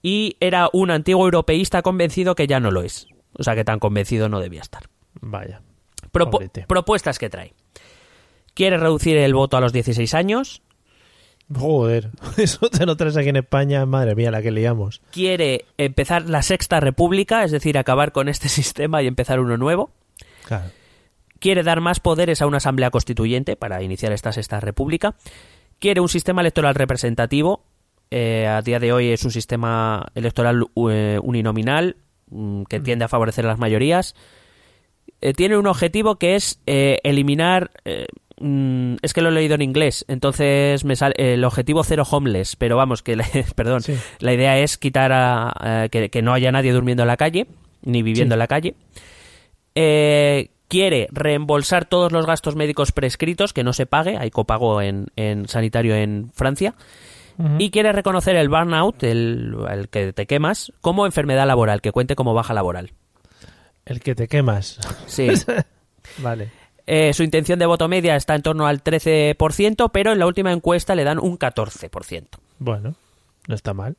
y 0.02 0.38
era 0.40 0.70
un 0.74 0.92
antiguo 0.92 1.26
europeísta 1.26 1.82
convencido 1.82 2.36
que 2.36 2.48
ya 2.48 2.60
no 2.60 2.72
lo 2.72 2.82
es. 2.84 3.08
O 3.34 3.44
sea, 3.44 3.56
que 3.56 3.64
tan 3.64 3.80
convencido 3.80 4.30
no 4.30 4.40
debía 4.40 4.62
estar. 4.62 4.84
Vaya. 5.22 5.62
Propo- 6.12 6.32
Pobrete. 6.32 6.66
propuestas 6.68 7.20
que 7.20 7.30
trae. 7.30 7.54
Quiere 8.54 8.78
reducir 8.78 9.18
el 9.18 9.34
voto 9.34 9.58
a 9.58 9.62
los 9.62 9.74
16 9.74 10.14
años. 10.14 10.62
Joder, 11.54 12.10
eso 12.38 12.70
te 12.70 12.86
lo 12.86 12.96
traes 12.98 13.16
aquí 13.18 13.30
en 13.30 13.38
España, 13.38 13.86
madre 13.86 14.16
mía, 14.16 14.32
la 14.32 14.42
que 14.42 14.52
liamos. 14.52 15.02
quiere 15.12 15.66
empezar 15.78 16.30
la 16.30 16.42
sexta 16.42 16.80
república, 16.80 17.44
es 17.44 17.52
decir, 17.52 17.78
acabar 17.78 18.12
con 18.12 18.28
este 18.28 18.50
sistema 18.50 19.02
y 19.02 19.08
empezar 19.08 19.40
uno 19.40 19.58
nuevo. 19.58 19.92
Claro. 20.46 20.72
Quiere 21.40 21.62
dar 21.64 21.82
más 21.82 22.00
poderes 22.00 22.42
a 22.42 22.48
una 22.48 22.58
asamblea 22.58 22.90
constituyente 22.90 23.56
para 23.56 23.84
iniciar 23.84 24.12
esta 24.12 24.32
sexta 24.32 24.60
república. 24.60 25.16
Quiere 25.80 26.02
un 26.02 26.10
sistema 26.10 26.42
electoral 26.42 26.74
representativo. 26.74 27.64
Eh, 28.12 28.48
a 28.48 28.62
día 28.62 28.80
de 28.80 28.92
hoy 28.94 29.10
es 29.10 29.24
un 29.26 29.32
sistema 29.32 30.06
electoral 30.16 30.64
eh, 30.92 31.20
uninominal 31.22 31.98
mm, 32.30 32.64
que 32.64 32.80
tiende 32.80 33.06
a 33.06 33.08
favorecer 33.08 33.46
a 33.46 33.50
las 33.50 33.60
mayorías. 33.60 34.16
Eh, 35.22 35.34
tiene 35.34 35.58
un 35.58 35.68
objetivo 35.68 36.18
que 36.18 36.36
es 36.36 36.60
eh, 36.68 37.00
eliminar, 37.04 37.72
mm, 38.40 38.96
es 39.02 39.14
que 39.14 39.22
lo 39.22 39.30
he 39.30 39.32
leído 39.32 39.56
en 39.56 39.62
inglés, 39.64 40.06
entonces 40.08 40.86
me 40.86 40.96
sale 40.96 41.16
el 41.18 41.44
objetivo 41.44 41.84
cero 41.84 42.04
homeless, 42.10 42.56
pero 42.56 42.78
vamos, 42.78 43.02
que 43.02 43.18
perdón, 43.56 43.82
Sí. 43.82 43.96
la 44.20 44.34
idea 44.34 44.60
es 44.60 44.78
quitar 44.78 45.12
a, 45.12 45.54
a- 45.84 45.90
que, 45.90 46.10
que 46.10 46.22
no 46.22 46.34
haya 46.34 46.52
nadie 46.52 46.72
durmiendo 46.74 47.04
en 47.04 47.08
la 47.08 47.18
calle, 47.18 47.48
ni 47.84 48.04
viviendo 48.04 48.34
Sí. 48.34 48.36
en 48.36 48.40
la 48.40 48.48
calle. 48.48 48.76
Eh, 49.76 50.50
quiere 50.68 51.08
reembolsar 51.12 51.86
todos 51.86 52.12
los 52.12 52.26
gastos 52.26 52.56
médicos 52.56 52.92
prescritos, 52.92 53.54
que 53.54 53.64
no 53.64 53.74
se 53.74 53.86
pague, 53.86 54.18
hay 54.18 54.30
copago 54.32 54.82
en, 54.82 55.08
en 55.16 55.48
sanitario 55.48 55.96
en 55.96 56.32
Francia, 56.34 56.74
Y 57.60 57.70
quiere 57.70 57.92
reconocer 57.92 58.36
el 58.36 58.50
burnout, 58.50 59.04
el, 59.04 59.56
el 59.70 59.90
que 59.90 60.12
te 60.14 60.26
quemas, 60.26 60.72
como 60.82 61.06
enfermedad 61.06 61.46
laboral, 61.46 61.82
que 61.82 61.92
cuente 61.92 62.16
como 62.16 62.34
baja 62.34 62.54
laboral. 62.54 62.92
El 63.86 64.00
que 64.00 64.16
te 64.16 64.28
quemas. 64.28 64.80
Sí. 65.06 65.28
Vale. 66.18 66.50
Eh, 66.88 67.14
su 67.14 67.22
intención 67.24 67.60
de 67.60 67.66
voto 67.66 67.88
media 67.88 68.16
está 68.16 68.34
en 68.34 68.42
torno 68.42 68.66
al 68.66 68.84
13%, 68.84 69.92
pero 69.94 70.14
en 70.14 70.20
la 70.20 70.26
última 70.26 70.52
encuesta 70.52 70.96
le 70.96 71.04
dan 71.04 71.20
un 71.20 71.38
14%. 71.38 72.26
Bueno, 72.60 72.96
no 73.48 73.56
está 73.56 73.74
mal. 73.74 73.98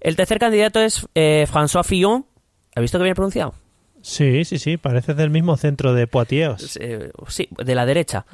El 0.00 0.14
tercer 0.14 0.38
candidato 0.38 0.80
es 0.80 1.08
eh, 1.16 1.46
François 1.52 1.82
Fillon. 1.84 2.24
¿Ha 2.76 2.80
visto 2.80 2.98
que 2.98 3.04
bien 3.04 3.14
pronunciado? 3.16 3.54
Sí, 4.00 4.44
sí, 4.44 4.58
sí, 4.58 4.76
parece 4.76 5.14
del 5.14 5.30
mismo 5.30 5.56
centro 5.56 5.92
de 5.92 6.06
Poitiers. 6.06 6.78
Eh, 6.80 7.10
sí, 7.26 7.48
de 7.64 7.74
la 7.74 7.84
derecha. 7.84 8.26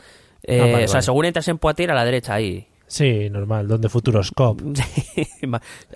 Eh, 0.43 0.61
Ah, 0.61 0.65
vale, 0.73 0.85
o 0.85 0.89
sea, 0.89 0.95
vale. 0.97 1.03
según 1.03 1.25
entras 1.25 1.49
en 1.49 1.57
Poitiers, 1.57 1.91
a 1.91 1.95
la 1.95 2.05
derecha, 2.05 2.35
ahí. 2.35 2.67
Sí, 2.95 3.29
normal, 3.29 3.67
donde 3.67 3.89
Futuroscope. 3.89 4.63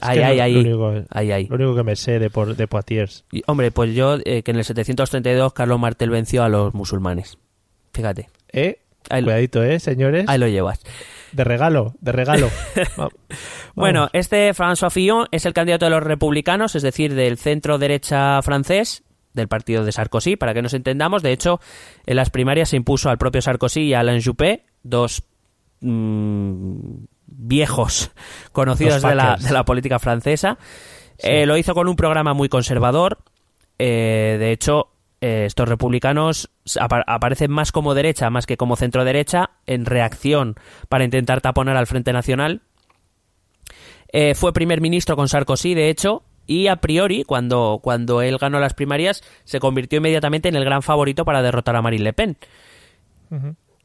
ahí, 0.00 0.18
que 0.18 0.24
ahí, 0.24 0.64
lo- 0.64 1.04
ahí. 1.10 1.46
Lo 1.46 1.54
único, 1.54 1.70
lo 1.70 1.76
que 1.76 1.84
me 1.84 1.94
sé 1.94 2.18
de, 2.18 2.28
por- 2.28 2.56
de 2.56 2.66
Poitiers. 2.66 3.24
Y, 3.30 3.44
hombre, 3.46 3.70
pues 3.70 3.94
yo, 3.94 4.16
eh, 4.24 4.42
que 4.42 4.50
en 4.50 4.56
el 4.56 4.64
732 4.64 5.52
Carlos 5.52 5.78
Martel 5.78 6.10
venció 6.10 6.42
a 6.42 6.48
los 6.48 6.74
musulmanes. 6.74 7.38
Fíjate, 7.92 8.28
¿Eh? 8.52 8.80
Ahí 9.10 9.22
Cuidadito, 9.22 9.62
¿eh, 9.62 9.78
señores? 9.78 10.24
ahí 10.28 10.38
lo 10.38 10.48
llevas. 10.48 10.80
De 11.30 11.44
regalo, 11.44 11.94
de 12.00 12.10
regalo. 12.10 12.50
Bueno, 13.76 14.08
este 14.12 14.52
François 14.54 14.90
Fillon 14.90 15.26
es 15.30 15.46
el 15.46 15.52
candidato 15.52 15.84
de 15.84 15.92
los 15.92 16.02
republicanos, 16.02 16.74
es 16.74 16.82
decir, 16.82 17.14
del 17.14 17.38
centro 17.38 17.78
derecha 17.78 18.42
francés, 18.42 19.04
del 19.34 19.46
partido 19.46 19.84
de 19.84 19.92
Sarkozy, 19.92 20.34
para 20.34 20.52
que 20.52 20.62
nos 20.62 20.74
entendamos. 20.74 21.22
De 21.22 21.30
hecho, 21.30 21.60
en 22.06 22.16
las 22.16 22.30
primarias 22.30 22.70
se 22.70 22.76
impuso 22.76 23.08
al 23.08 23.18
propio 23.18 23.40
Sarkozy 23.40 23.82
y 23.82 23.94
a 23.94 24.00
Alain 24.00 24.20
Juppé, 24.20 24.64
dos 24.82 25.22
mm, 25.80 27.04
viejos 27.26 28.10
conocidos 28.52 29.02
Dos 29.02 29.10
de 29.10 29.14
la, 29.14 29.36
de 29.36 29.52
la 29.52 29.64
política 29.64 29.98
francesa. 29.98 30.58
Sí. 31.18 31.28
Eh, 31.30 31.46
lo 31.46 31.56
hizo 31.56 31.74
con 31.74 31.88
un 31.88 31.96
programa 31.96 32.34
muy 32.34 32.48
conservador. 32.48 33.18
Eh, 33.78 34.36
de 34.38 34.52
hecho, 34.52 34.88
eh, 35.20 35.44
estos 35.46 35.68
republicanos 35.68 36.50
apa- 36.80 37.04
aparecen 37.06 37.50
más 37.50 37.72
como 37.72 37.94
derecha, 37.94 38.30
más 38.30 38.46
que 38.46 38.56
como 38.56 38.76
centro 38.76 39.04
derecha, 39.04 39.50
en 39.66 39.84
reacción 39.84 40.54
para 40.88 41.04
intentar 41.04 41.40
taponar 41.40 41.76
al 41.76 41.86
Frente 41.86 42.12
Nacional. 42.12 42.62
Fue 44.34 44.52
primer 44.54 44.80
ministro 44.80 45.16
con 45.16 45.28
Sarkozy, 45.28 45.74
de 45.74 45.90
hecho, 45.90 46.22
y 46.46 46.68
a 46.68 46.76
priori, 46.76 47.24
cuando, 47.24 47.78
cuando 47.82 48.22
él 48.22 48.38
ganó 48.38 48.58
las 48.58 48.72
primarias, 48.72 49.22
se 49.44 49.60
convirtió 49.60 49.98
inmediatamente 49.98 50.48
en 50.48 50.56
el 50.56 50.64
gran 50.64 50.80
favorito 50.80 51.26
para 51.26 51.42
derrotar 51.42 51.76
a 51.76 51.82
Marine 51.82 52.04
Le 52.04 52.12
Pen. 52.14 52.36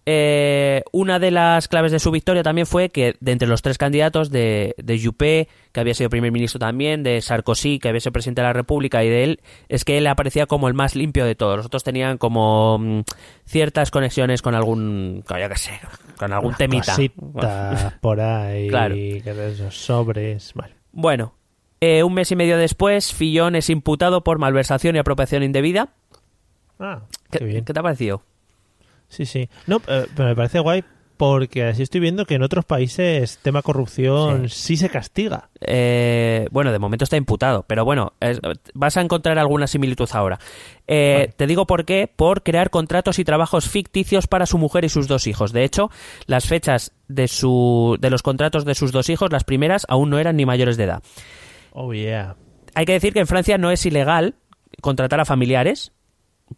Eh, 0.05 0.83
una 0.91 1.17
de 1.17 1.31
las 1.31 1.69
claves 1.69 1.93
de 1.93 2.00
su 2.00 2.12
victoria 2.12 2.43
también 2.43 2.67
fue 2.67 2.89
que 2.89 3.15
de 3.22 3.31
entre 3.31 3.48
los 3.48 3.62
tres 3.62 3.77
candidatos 3.77 4.29
de, 4.31 4.75
de 4.77 5.01
Juppé, 5.01 5.48
que 5.72 5.79
había 5.79 5.93
sido 5.93 6.10
primer 6.10 6.31
ministro 6.31 6.60
también, 6.60 7.03
de 7.03 7.22
Sarkozy, 7.22 7.79
que 7.79 7.88
había 7.88 8.01
sido 8.01 8.12
presidente 8.12 8.41
de 8.41 8.48
la 8.48 8.53
República, 8.53 9.03
y 9.03 9.10
de 9.10 9.24
él, 9.24 9.41
es 9.69 9.86
que 9.86 9.98
él 9.98 10.07
aparecía 10.07 10.45
como 10.45 10.67
el 10.67 10.74
más 10.74 10.95
limpio 10.95 11.25
de 11.25 11.36
todos. 11.36 11.55
Los 11.55 11.65
otros 11.67 11.83
tenían 11.86 12.17
como 12.17 12.79
mm, 12.79 13.01
ciertas 13.45 13.91
conexiones 13.91 14.41
con 14.41 14.55
algún, 14.55 15.24
con, 15.25 15.39
yo 15.39 15.48
qué 15.48 15.57
sé, 15.57 15.72
con 16.17 16.33
algún 16.33 16.48
Unas 16.48 16.57
temita. 16.57 16.91
cositas 16.91 17.93
por 18.01 18.19
ahí. 18.19 18.67
Claro. 18.67 18.95
Sobres. 19.69 20.51
Vale. 20.53 20.74
Bueno, 20.91 21.33
eh, 21.79 22.03
un 22.03 22.13
mes 22.13 22.29
y 22.31 22.36
medio 22.36 22.57
después, 22.57 23.13
Fillon 23.13 23.55
es 23.55 23.69
imputado 23.69 24.24
por 24.24 24.38
malversación 24.38 24.98
y 24.98 25.00
apropiación 25.00 25.43
indebida. 25.43 25.93
Ah, 26.77 27.03
¿Qué, 27.31 27.39
qué 27.39 27.45
bien. 27.45 27.63
¿qué 27.65 27.74
te 27.74 27.79
ha 27.79 27.83
parecido? 27.83 28.24
Sí, 29.13 29.25
sí. 29.25 29.48
No, 29.67 29.82
eh, 29.88 30.05
pero 30.15 30.29
me 30.29 30.36
parece 30.36 30.60
guay 30.60 30.84
porque 31.15 31.63
así 31.65 31.84
estoy 31.84 32.01
viendo 32.01 32.25
que 32.25 32.34
en 32.34 32.41
otros 32.41 32.65
países 32.65 33.38
tema 33.43 33.62
corrupción 33.62 34.50
sí, 34.50 34.75
se 34.75 34.89
castiga. 34.89 35.50
Eh, 35.62 36.48
bueno, 36.51 36.72
de 36.72 36.79
momento 36.79 37.03
está 37.03 37.15
imputado, 37.15 37.63
pero 37.67 37.86
bueno, 37.86 38.13
es- 38.20 38.41
vas 38.74 38.98
a 38.98 39.01
encontrar 39.01 39.38
alguna 39.38 39.67
similitud 39.67 40.10
ahora. 40.13 40.39
Eh, 40.88 41.13
Vale. 41.20 41.27
Te 41.38 41.48
digo 41.48 41.67
por 41.67 41.86
qué, 41.86 42.12
por 42.13 42.41
crear 42.41 42.72
contratos 42.72 43.20
y 43.20 43.24
trabajos 43.24 43.70
ficticios 43.70 44.25
para 44.27 44.48
su 44.48 44.58
mujer 44.58 44.86
y 44.86 44.89
sus 44.89 45.08
dos 45.08 45.27
hijos. 45.27 45.53
De 45.53 45.63
hecho, 45.63 45.91
las 46.25 46.48
fechas 46.48 46.91
de, 47.08 47.27
su, 47.27 47.96
de 48.01 48.10
los 48.10 48.24
contratos 48.24 48.65
de 48.65 48.74
sus 48.74 48.91
dos 48.91 49.08
hijos, 49.10 49.32
las 49.32 49.43
primeras, 49.43 49.86
aún 49.89 50.10
no 50.10 50.17
eran 50.17 50.36
ni 50.36 50.46
mayores 50.48 50.77
de 50.77 50.86
edad. 50.86 51.03
Oh, 51.72 51.93
yeah. 51.93 52.36
Hay 52.74 52.86
que 52.86 52.93
decir 52.93 53.13
que 53.13 53.20
en 53.20 53.27
Francia 53.27 53.60
no 53.60 53.70
es 53.70 53.86
ilegal 53.86 54.34
contratar 54.82 55.20
a 55.20 55.25
familiares. 55.25 55.91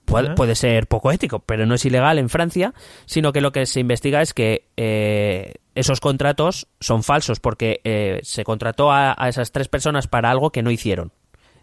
Puede, 0.04 0.56
ser 0.56 0.88
poco 0.88 1.12
ético, 1.12 1.40
pero 1.40 1.66
no 1.66 1.76
es 1.76 1.86
ilegal 1.86 2.20
en 2.20 2.30
Francia, 2.30 2.74
sino 3.06 3.32
que 3.32 3.42
lo 3.42 3.52
que 3.52 3.66
se 3.66 3.80
investiga 3.80 4.22
es 4.22 4.34
que 4.34 4.68
eh, 4.78 5.54
esos 5.76 6.00
contratos 6.00 6.68
son 6.80 7.04
falsos 7.04 7.40
porque 7.40 7.82
eh, 7.84 8.20
se 8.24 8.44
contrató 8.44 8.92
a, 8.92 9.16
a 9.18 9.30
esas 9.30 9.52
tres 9.52 9.68
personas 9.68 10.08
para 10.08 10.30
algo 10.32 10.52
que 10.52 10.64
no 10.64 10.72
hicieron 10.72 11.12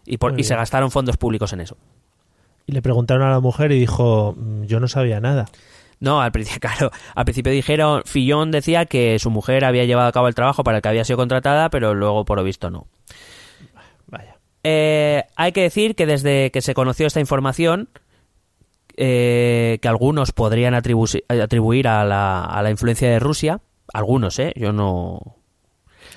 y, 0.05 0.17
por- 0.17 0.39
y 0.39 0.43
se 0.43 0.55
gastaron 0.55 0.91
fondos 0.91 1.17
públicos 1.17 1.53
en 1.53 1.61
eso. 1.61 1.77
Y 2.65 2.71
le 2.71 2.81
preguntaron 2.81 3.27
a 3.27 3.31
la 3.31 3.39
mujer 3.41 3.71
y 3.73 3.79
dijo, 3.79 4.35
"Mm, 4.37 4.63
yo 4.63 4.79
no 4.79 4.87
sabía 4.87 5.19
nada. 5.19 5.45
No, 5.99 6.21
al 6.21 6.31
principio, 6.31 6.59
claro, 6.69 6.91
al 7.15 7.25
principio 7.25 7.51
dijeron, 7.51 8.03
Fillon 8.05 8.51
decía 8.51 8.85
que 8.85 9.19
su 9.19 9.29
mujer 9.29 9.63
había 9.65 9.85
llevado 9.85 10.07
a 10.07 10.11
cabo 10.11 10.27
el 10.27 10.35
trabajo 10.35 10.63
para 10.63 10.77
el 10.77 10.81
que 10.81 10.89
había 10.89 11.05
sido 11.05 11.17
contratada, 11.17 11.69
pero 11.69 11.93
luego 11.93 12.25
por 12.25 12.37
lo 12.37 12.43
visto 12.43 12.69
no. 12.69 12.87
Vaya. 14.07 14.37
Eh, 14.63 15.23
hay 15.35 15.51
que 15.51 15.61
decir 15.61 15.95
que 15.95 16.05
desde 16.05 16.51
que 16.51 16.61
se 16.61 16.73
conoció 16.73 17.07
esta 17.07 17.19
información, 17.19 17.89
eh, 18.97 19.79
que 19.81 19.87
algunos 19.87 20.31
podrían 20.31 20.73
atribu- 20.73 21.23
atribuir 21.41 21.87
a 21.87 22.03
la, 22.05 22.43
a 22.45 22.61
la 22.61 22.69
influencia 22.69 23.09
de 23.09 23.19
Rusia, 23.19 23.61
algunos, 23.93 24.39
¿eh? 24.39 24.53
Yo 24.55 24.71
no... 24.73 25.37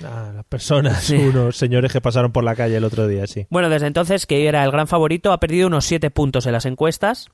Ah, 0.03 0.31
las 0.35 0.45
personas, 0.45 1.03
Sí. 1.03 1.15
unos 1.15 1.57
señores 1.57 1.91
que 1.91 2.01
pasaron 2.01 2.31
por 2.31 2.43
la 2.43 2.55
calle 2.55 2.77
el 2.77 2.83
otro 2.83 3.07
día, 3.07 3.25
sí. 3.25 3.47
Bueno, 3.49 3.69
desde 3.69 3.87
entonces, 3.87 4.25
que 4.27 4.47
era 4.47 4.63
el 4.63 4.71
gran 4.71 4.87
favorito, 4.87 5.31
ha 5.31 5.39
perdido 5.39 5.67
unos 5.67 5.85
7 5.85 6.11
puntos 6.11 6.45
en 6.45 6.51
las 6.53 6.65
encuestas. 6.67 7.29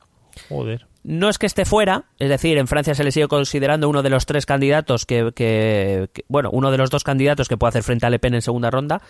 Joder. 0.50 0.88
No 1.04 1.30
es 1.30 1.38
que 1.38 1.46
esté 1.46 1.66
fuera, 1.66 2.06
es 2.18 2.30
decir, 2.30 2.58
en 2.58 2.68
Francia 2.68 2.96
se 2.96 3.04
le 3.04 3.12
sigue 3.12 3.28
considerando 3.28 3.88
uno 3.90 4.02
de 4.02 4.10
los 4.10 4.26
tres 4.26 4.46
candidatos 4.46 5.06
que, 5.06 5.32
que- 5.36 6.10
que- 6.14 6.26
bueno, 6.30 6.50
uno 6.54 6.72
de 6.72 6.78
los 6.78 6.90
dos 6.90 7.04
candidatos 7.04 7.48
que 7.50 7.58
puede 7.58 7.70
hacer 7.70 7.84
frente 7.84 8.06
a 8.06 8.10
Le 8.10 8.18
Pen 8.20 8.34
en 8.34 8.42
segunda 8.42 8.72
ronda, 8.72 9.02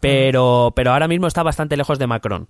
pero, 0.00 0.72
pero 0.76 0.92
ahora 0.92 1.08
mismo 1.08 1.26
está 1.26 1.42
bastante 1.42 1.76
lejos 1.76 1.98
de 1.98 2.06
Macron. 2.06 2.48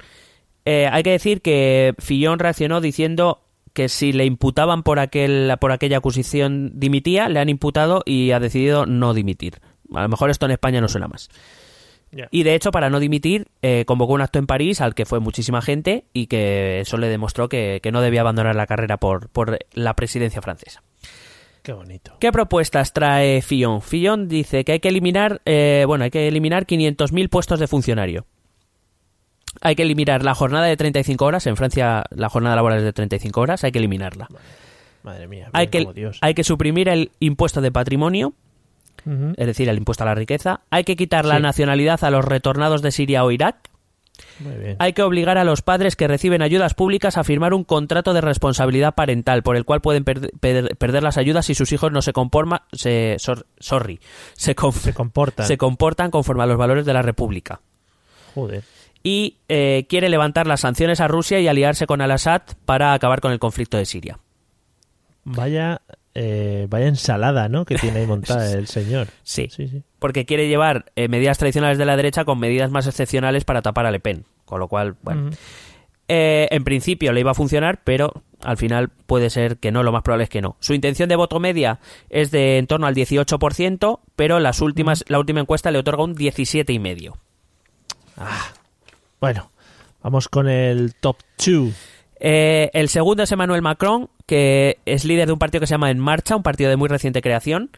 Eh, 0.65 0.89
hay 0.91 1.03
que 1.03 1.11
decir 1.11 1.41
que 1.41 1.95
Fillon 1.99 2.39
reaccionó 2.39 2.81
diciendo 2.81 3.43
que 3.73 3.89
si 3.89 4.13
le 4.13 4.25
imputaban 4.25 4.83
por, 4.83 4.99
aquel, 4.99 5.53
por 5.61 5.73
aquella 5.73 5.99
acusación 5.99 6.73
dimitía, 6.75 7.29
le 7.29 7.41
han 7.41 7.49
imputado 7.49 8.03
y 8.05 8.33
ha 8.33 8.41
decidido 8.41 8.87
no 8.87 9.15
dimitir. 9.15 9.61
A 9.95 10.03
lo 10.03 10.09
mejor 10.09 10.31
esto 10.31 10.47
en 10.47 10.53
España 10.53 10.81
no 10.81 10.89
suena 10.89 11.09
más. 11.09 11.31
Y 12.31 12.43
de 12.43 12.55
hecho, 12.55 12.71
para 12.71 12.89
no 12.89 13.01
dimitir, 13.01 13.49
eh, 13.61 13.85
convocó 13.87 14.15
un 14.15 14.23
acto 14.23 14.39
en 14.39 14.47
París 14.47 14.81
al 14.81 14.95
que 14.95 15.05
fue 15.05 15.21
muchísima 15.21 15.61
gente 15.61 16.07
y 16.15 16.27
que 16.27 16.81
eso 16.81 16.97
le 16.97 17.09
demostró 17.09 17.49
que, 17.49 17.81
que 17.83 17.93
no 17.93 18.01
debía 18.01 18.23
abandonar 18.23 18.57
la 18.57 18.67
carrera 18.67 18.97
por, 18.97 19.29
por 19.29 19.59
la 19.75 19.95
presidencia 19.95 20.41
francesa. 20.41 20.83
Qué 21.63 21.73
bonito. 21.73 22.17
¿Qué 22.19 22.33
propuestas 22.33 22.93
trae 22.95 23.43
Fillon? 23.43 23.83
Fillon 23.83 24.27
dice 24.27 24.65
que 24.65 24.73
hay 24.73 24.81
que 24.81 24.89
eliminar, 24.89 25.43
eh, 25.45 25.85
bueno, 25.87 26.05
hay 26.05 26.11
que 26.11 26.27
eliminar 26.27 26.67
500.000 26.67 27.29
puestos 27.29 27.61
de 27.61 27.67
funcionario. 27.67 28.25
Hay 29.61 29.75
que 29.77 29.83
eliminar 29.83 30.23
la 30.23 30.35
jornada 30.35 30.67
de 30.67 30.77
35 30.77 31.25
horas. 31.25 31.47
En 31.47 31.57
Francia 31.57 32.05
la 32.11 32.29
jornada 32.29 32.57
laboral 32.57 32.79
es 32.79 32.85
de 32.85 32.93
35 32.93 33.41
horas. 33.41 33.65
Hay 33.65 33.73
que 33.73 33.79
eliminarla. 33.79 34.29
Madre 35.03 35.27
mía. 35.29 35.49
Hay 35.53 35.69
que, 35.69 35.87
Dios. 35.95 36.19
hay 36.21 36.35
que 36.35 36.45
suprimir 36.45 36.89
el 36.89 37.11
impuesto 37.21 37.61
de 37.61 37.71
patrimonio, 37.73 38.35
es 39.37 39.47
decir, 39.47 39.69
el 39.69 39.79
impuesto 39.79 40.05
a 40.05 40.07
la 40.07 40.15
riqueza. 40.15 40.61
Hay 40.71 40.85
que 40.85 40.97
quitar 40.97 41.25
la 41.25 41.39
nacionalidad 41.39 42.03
a 42.05 42.11
los 42.11 42.25
retornados 42.25 42.83
de 42.83 42.91
Siria 42.91 43.25
o 43.25 43.31
Irak. 43.31 43.57
Muy 44.41 44.55
bien. 44.57 44.77
Hay 44.81 44.93
que 44.95 45.03
obligar 45.03 45.39
a 45.39 45.45
los 45.45 45.63
padres 45.63 45.95
que 45.95 46.09
reciben 46.09 46.43
ayudas 46.43 46.75
públicas 46.75 47.17
a 47.17 47.23
firmar 47.25 47.55
un 47.55 47.63
contrato 47.63 48.13
de 48.15 48.21
responsabilidad 48.21 48.95
parental 48.97 49.45
por 49.45 49.57
el 49.57 49.65
cual 49.65 49.81
pueden 49.81 50.05
perde- 50.05 50.31
per- 50.41 50.77
perder 50.77 51.05
las 51.05 51.17
ayudas 51.19 51.47
si 51.47 51.55
sus 51.55 51.71
hijos 51.73 51.93
no 51.93 52.03
se 52.03 52.13
conforman, 52.13 52.61
se, 52.73 53.15
sor- 53.21 53.47
sorry, 53.61 54.01
se, 54.35 54.57
con- 54.57 54.73
Se 54.73 54.93
comportan. 54.93 55.47
se 55.47 55.57
comportan 55.57 56.11
conforme 56.11 56.43
a 56.43 56.47
los 56.47 56.59
valores 56.59 56.85
de 56.85 56.93
la 56.93 57.03
República. 57.03 57.61
Joder. 58.35 58.65
Y 59.03 59.39
eh, 59.49 59.87
quiere 59.89 60.09
levantar 60.09 60.47
las 60.47 60.61
sanciones 60.61 61.01
a 61.01 61.09
Rusia 61.09 61.41
y 61.41 61.49
aliarse 61.49 61.87
con 61.87 62.01
Al-Assad 62.01 62.43
para 62.65 62.93
acabar 62.93 63.21
con 63.21 63.33
el 63.33 63.39
conflicto 63.39 63.77
de 63.77 63.87
Siria. 63.87 64.19
Vaya, 65.25 65.83
eh, 66.15 66.67
vaya 66.69 66.87
ensalada, 66.87 67.49
¿no? 67.49 67.65
Que 67.65 67.77
tiene 67.77 68.01
ahí 68.01 68.07
montada 68.09 68.51
el 68.53 68.67
señor. 68.67 69.09
Sí. 69.23 69.49
Sí, 69.51 69.69
sí. 69.69 69.83
Porque 69.99 70.27
quiere 70.27 70.49
llevar 70.49 70.87
eh, 70.97 71.09
medidas 71.09 71.39
tradicionales 71.39 71.79
de 71.79 71.85
la 71.85 71.97
derecha 71.97 72.25
con 72.25 72.39
medidas 72.39 72.71
más 72.71 72.87
excepcionales 72.87 73.45
para 73.45 73.63
tapar 73.63 73.87
a 73.87 73.91
Le 73.91 74.01
Pen. 74.01 74.25
Con 74.45 74.61
lo 74.61 74.69
cual, 74.69 74.97
bueno. 75.03 75.31
En 76.11 76.65
principio 76.65 77.13
le 77.13 77.21
iba 77.21 77.33
a 77.33 77.35
funcionar, 77.35 77.83
pero 77.85 78.23
al 78.43 78.57
final 78.57 78.89
puede 78.89 79.29
ser 79.29 79.59
que 79.59 79.71
no, 79.73 79.83
lo 79.83 79.93
más 79.93 80.03
probable 80.03 80.25
es 80.25 80.31
que 80.31 80.41
no. 80.41 80.57
Su 80.61 80.73
intención 80.73 81.09
de 81.11 81.17
voto 81.17 81.39
media 81.39 81.81
es 82.09 82.31
de 82.31 82.57
en 82.57 82.67
torno 82.67 82.87
al 82.87 82.95
18%, 82.95 84.01
pero 84.17 84.41
las 84.41 84.63
últimas, 84.63 85.05
la 85.09 85.19
última 85.19 85.41
encuesta 85.41 85.71
le 85.71 85.79
otorga 85.79 86.05
un 86.05 86.17
17,5%. 86.17 87.13
Ah, 88.17 88.53
bueno, 89.21 89.51
vamos 90.03 90.29
con 90.29 90.49
el 90.49 90.95
top 90.95 91.17
2. 91.45 91.75
Eh, 92.21 92.71
el 92.73 92.89
segundo 92.89 93.23
es 93.23 93.33
Emmanuel 93.33 93.63
Macron, 93.63 94.09
que 94.27 94.79
es 94.87 95.05
líder 95.05 95.27
de 95.27 95.33
un 95.33 95.39
partido 95.39 95.61
que 95.61 95.67
se 95.67 95.75
llama 95.75 95.91
En 95.91 95.99
Marcha, 95.99 96.37
un 96.37 96.43
partido 96.43 96.71
de 96.71 96.77
muy 96.77 96.89
reciente 96.89 97.23
creación. 97.23 97.71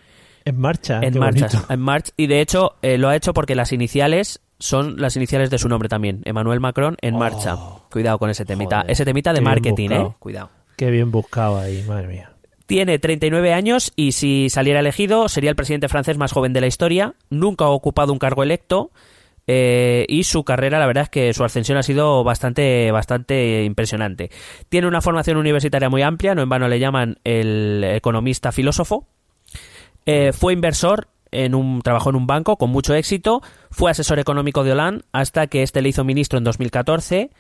En 0.44 0.59
marcha. 0.59 1.00
En 1.02 1.18
marcha, 1.18 1.49
en 1.68 1.80
marcha. 1.80 2.12
Y 2.16 2.26
de 2.26 2.40
hecho 2.40 2.76
eh, 2.82 2.97
lo 2.99 3.09
ha 3.09 3.16
hecho 3.16 3.35
porque 3.35 3.54
las 3.54 3.73
iniciales 3.73 4.40
son 4.59 5.00
las 5.00 5.16
iniciales 5.16 5.50
de 5.50 5.59
su 5.59 5.68
nombre 5.68 5.88
también. 5.88 6.23
Emmanuel 6.25 6.61
Macron 6.61 6.97
en 7.02 7.14
Oh. 7.14 7.18
marcha. 7.18 7.56
Cuidado 7.90 8.18
con 8.18 8.30
ese 8.30 8.44
temita. 8.47 8.80
Joder, 8.80 8.90
ese 8.90 9.04
temita 9.04 9.32
de 9.32 9.40
marketing, 9.42 9.90
eh. 9.90 10.09
Cuidado. 10.18 10.50
Qué 10.76 10.90
bien 10.90 11.11
buscado 11.11 11.59
ahí, 11.59 11.82
madre 11.87 12.09
mía. 12.09 12.32
Tiene 12.66 12.99
39 12.99 13.52
años 13.52 13.92
y 13.97 14.12
si 14.12 14.49
saliera 14.49 14.80
elegido 14.80 15.28
sería 15.28 15.50
el 15.50 15.56
presidente 15.56 15.88
francés 15.88 16.16
más 16.16 16.32
joven 16.32 16.52
de 16.52 16.61
la 16.62 16.68
historia. 16.68 17.14
Nunca 17.28 17.64
ha 17.66 17.68
ocupado 17.70 18.12
un 18.12 18.18
cargo 18.18 18.42
electo. 18.42 18.90
Eh, 19.52 20.07
y 20.09 20.23
su 20.23 20.45
carrera, 20.45 20.78
la 20.78 20.87
verdad 20.87 21.02
es 21.02 21.09
que 21.09 21.35
su 21.35 21.42
ascensión 21.42 21.76
ha 21.76 21.83
sido 21.83 22.23
bastante, 22.23 22.92
bastante 22.92 23.64
impresionante. 23.64 24.30
Tiene 24.69 24.87
una 24.87 25.00
formación 25.00 25.38
universitaria 25.38 25.88
muy 25.88 26.02
amplia, 26.02 26.37
no 26.37 26.42
en 26.42 26.49
vano 26.49 26.69
le 26.69 26.78
llaman 26.78 27.19
el 27.25 27.83
economista 27.83 28.52
filósofo. 28.52 29.09
Eh, 30.07 30.33
fue 30.33 30.52
inversor 30.52 31.09
en 31.33 31.57
un 31.57 31.83
trabajó 31.83 32.11
en 32.11 32.16
un 32.16 32.28
banco 32.28 32.59
con 32.59 32.71
mucho 32.71 32.95
éxito, 32.95 33.42
fue 33.73 33.90
asesor 33.90 34.21
económico 34.21 34.62
de 34.62 34.71
Hollande 34.71 35.04
hasta 35.11 35.49
que 35.49 35.64
este 35.64 35.83
le 35.83 35.88
hizo 35.88 36.04
ministro 36.04 36.38
en 36.38 36.45
2014 36.45 37.30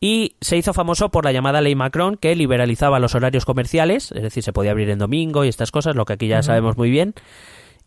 y 0.00 0.34
se 0.40 0.56
hizo 0.56 0.72
famoso 0.72 1.10
por 1.10 1.24
la 1.24 1.30
llamada 1.30 1.60
ley 1.60 1.76
Macron 1.76 2.16
que 2.16 2.34
liberalizaba 2.34 2.98
los 2.98 3.14
horarios 3.14 3.44
comerciales, 3.44 4.10
es 4.10 4.22
decir, 4.22 4.42
se 4.42 4.52
podía 4.52 4.72
abrir 4.72 4.90
en 4.90 4.98
domingo 4.98 5.44
y 5.44 5.48
estas 5.48 5.70
cosas, 5.70 5.94
lo 5.94 6.06
que 6.06 6.14
aquí 6.14 6.26
ya 6.26 6.42
sabemos 6.42 6.76
muy 6.76 6.90
bien. 6.90 7.14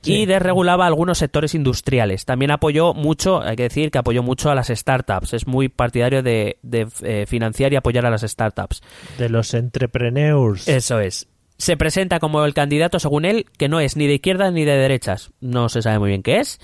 Sí. 0.05 0.21
Y 0.21 0.25
desregulaba 0.25 0.85
algunos 0.85 1.17
sectores 1.17 1.55
industriales. 1.55 2.25
También 2.25 2.51
apoyó 2.51 2.93
mucho, 2.93 3.41
hay 3.41 3.55
que 3.55 3.63
decir 3.63 3.91
que 3.91 3.97
apoyó 3.97 4.21
mucho 4.21 4.51
a 4.51 4.55
las 4.55 4.67
startups. 4.67 5.33
Es 5.33 5.47
muy 5.47 5.67
partidario 5.67 6.21
de, 6.21 6.57
de, 6.61 6.87
eh, 7.01 7.25
financiar 7.27 7.73
y 7.73 7.75
apoyar 7.75 8.05
a 8.05 8.11
las 8.11 8.21
startups. 8.21 8.81
De 9.17 9.29
los 9.29 9.53
entrepreneurs. 9.53 10.67
Eso 10.67 10.99
es. 10.99 11.27
Se 11.57 11.77
presenta 11.77 12.19
como 12.19 12.43
el 12.45 12.53
candidato, 12.53 12.99
según 12.99 13.25
él, 13.25 13.45
que 13.57 13.69
no 13.69 13.79
es 13.79 13.95
ni 13.95 14.07
de 14.07 14.15
izquierdas 14.15 14.53
ni 14.53 14.65
de 14.65 14.77
derechas. 14.77 15.31
No 15.39 15.69
se 15.69 15.81
sabe 15.81 15.99
muy 15.99 16.09
bien 16.09 16.21
qué 16.21 16.39
es. 16.39 16.59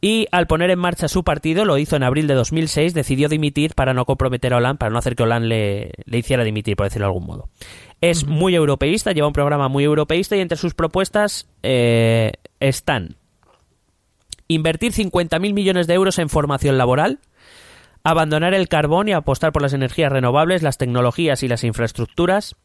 Y 0.00 0.26
al 0.32 0.46
poner 0.46 0.70
en 0.70 0.78
marcha 0.78 1.08
su 1.08 1.24
partido, 1.24 1.64
lo 1.64 1.78
hizo 1.78 1.96
en 1.96 2.02
abril 2.02 2.26
de 2.26 2.34
2006, 2.34 2.92
decidió 2.92 3.30
dimitir 3.30 3.74
para 3.74 3.94
no 3.94 4.04
comprometer 4.04 4.52
a 4.52 4.58
Hollande, 4.58 4.78
para 4.78 4.90
no 4.90 4.98
hacer 4.98 5.16
que 5.16 5.22
Hollande 5.22 5.48
le, 5.48 5.92
le 6.04 6.18
hiciera 6.18 6.44
dimitir, 6.44 6.76
por 6.76 6.84
decirlo 6.84 7.06
de 7.06 7.08
algún 7.08 7.26
modo. 7.26 7.48
Es 8.04 8.26
muy 8.26 8.54
europeísta, 8.54 9.12
lleva 9.12 9.28
un 9.28 9.32
programa 9.32 9.68
muy 9.68 9.84
europeísta 9.84 10.36
y 10.36 10.40
entre 10.40 10.58
sus 10.58 10.74
propuestas 10.74 11.48
eh, 11.62 12.32
están 12.60 13.16
invertir 14.46 14.92
50.000 14.92 15.54
millones 15.54 15.86
de 15.86 15.94
euros 15.94 16.18
en 16.18 16.28
formación 16.28 16.76
laboral, 16.76 17.20
abandonar 18.02 18.52
el 18.52 18.68
carbón 18.68 19.08
y 19.08 19.12
apostar 19.12 19.52
por 19.52 19.62
las 19.62 19.72
energías 19.72 20.12
renovables, 20.12 20.62
las 20.62 20.76
tecnologías 20.76 21.42
y 21.42 21.48
las 21.48 21.64
infraestructuras, 21.64 22.56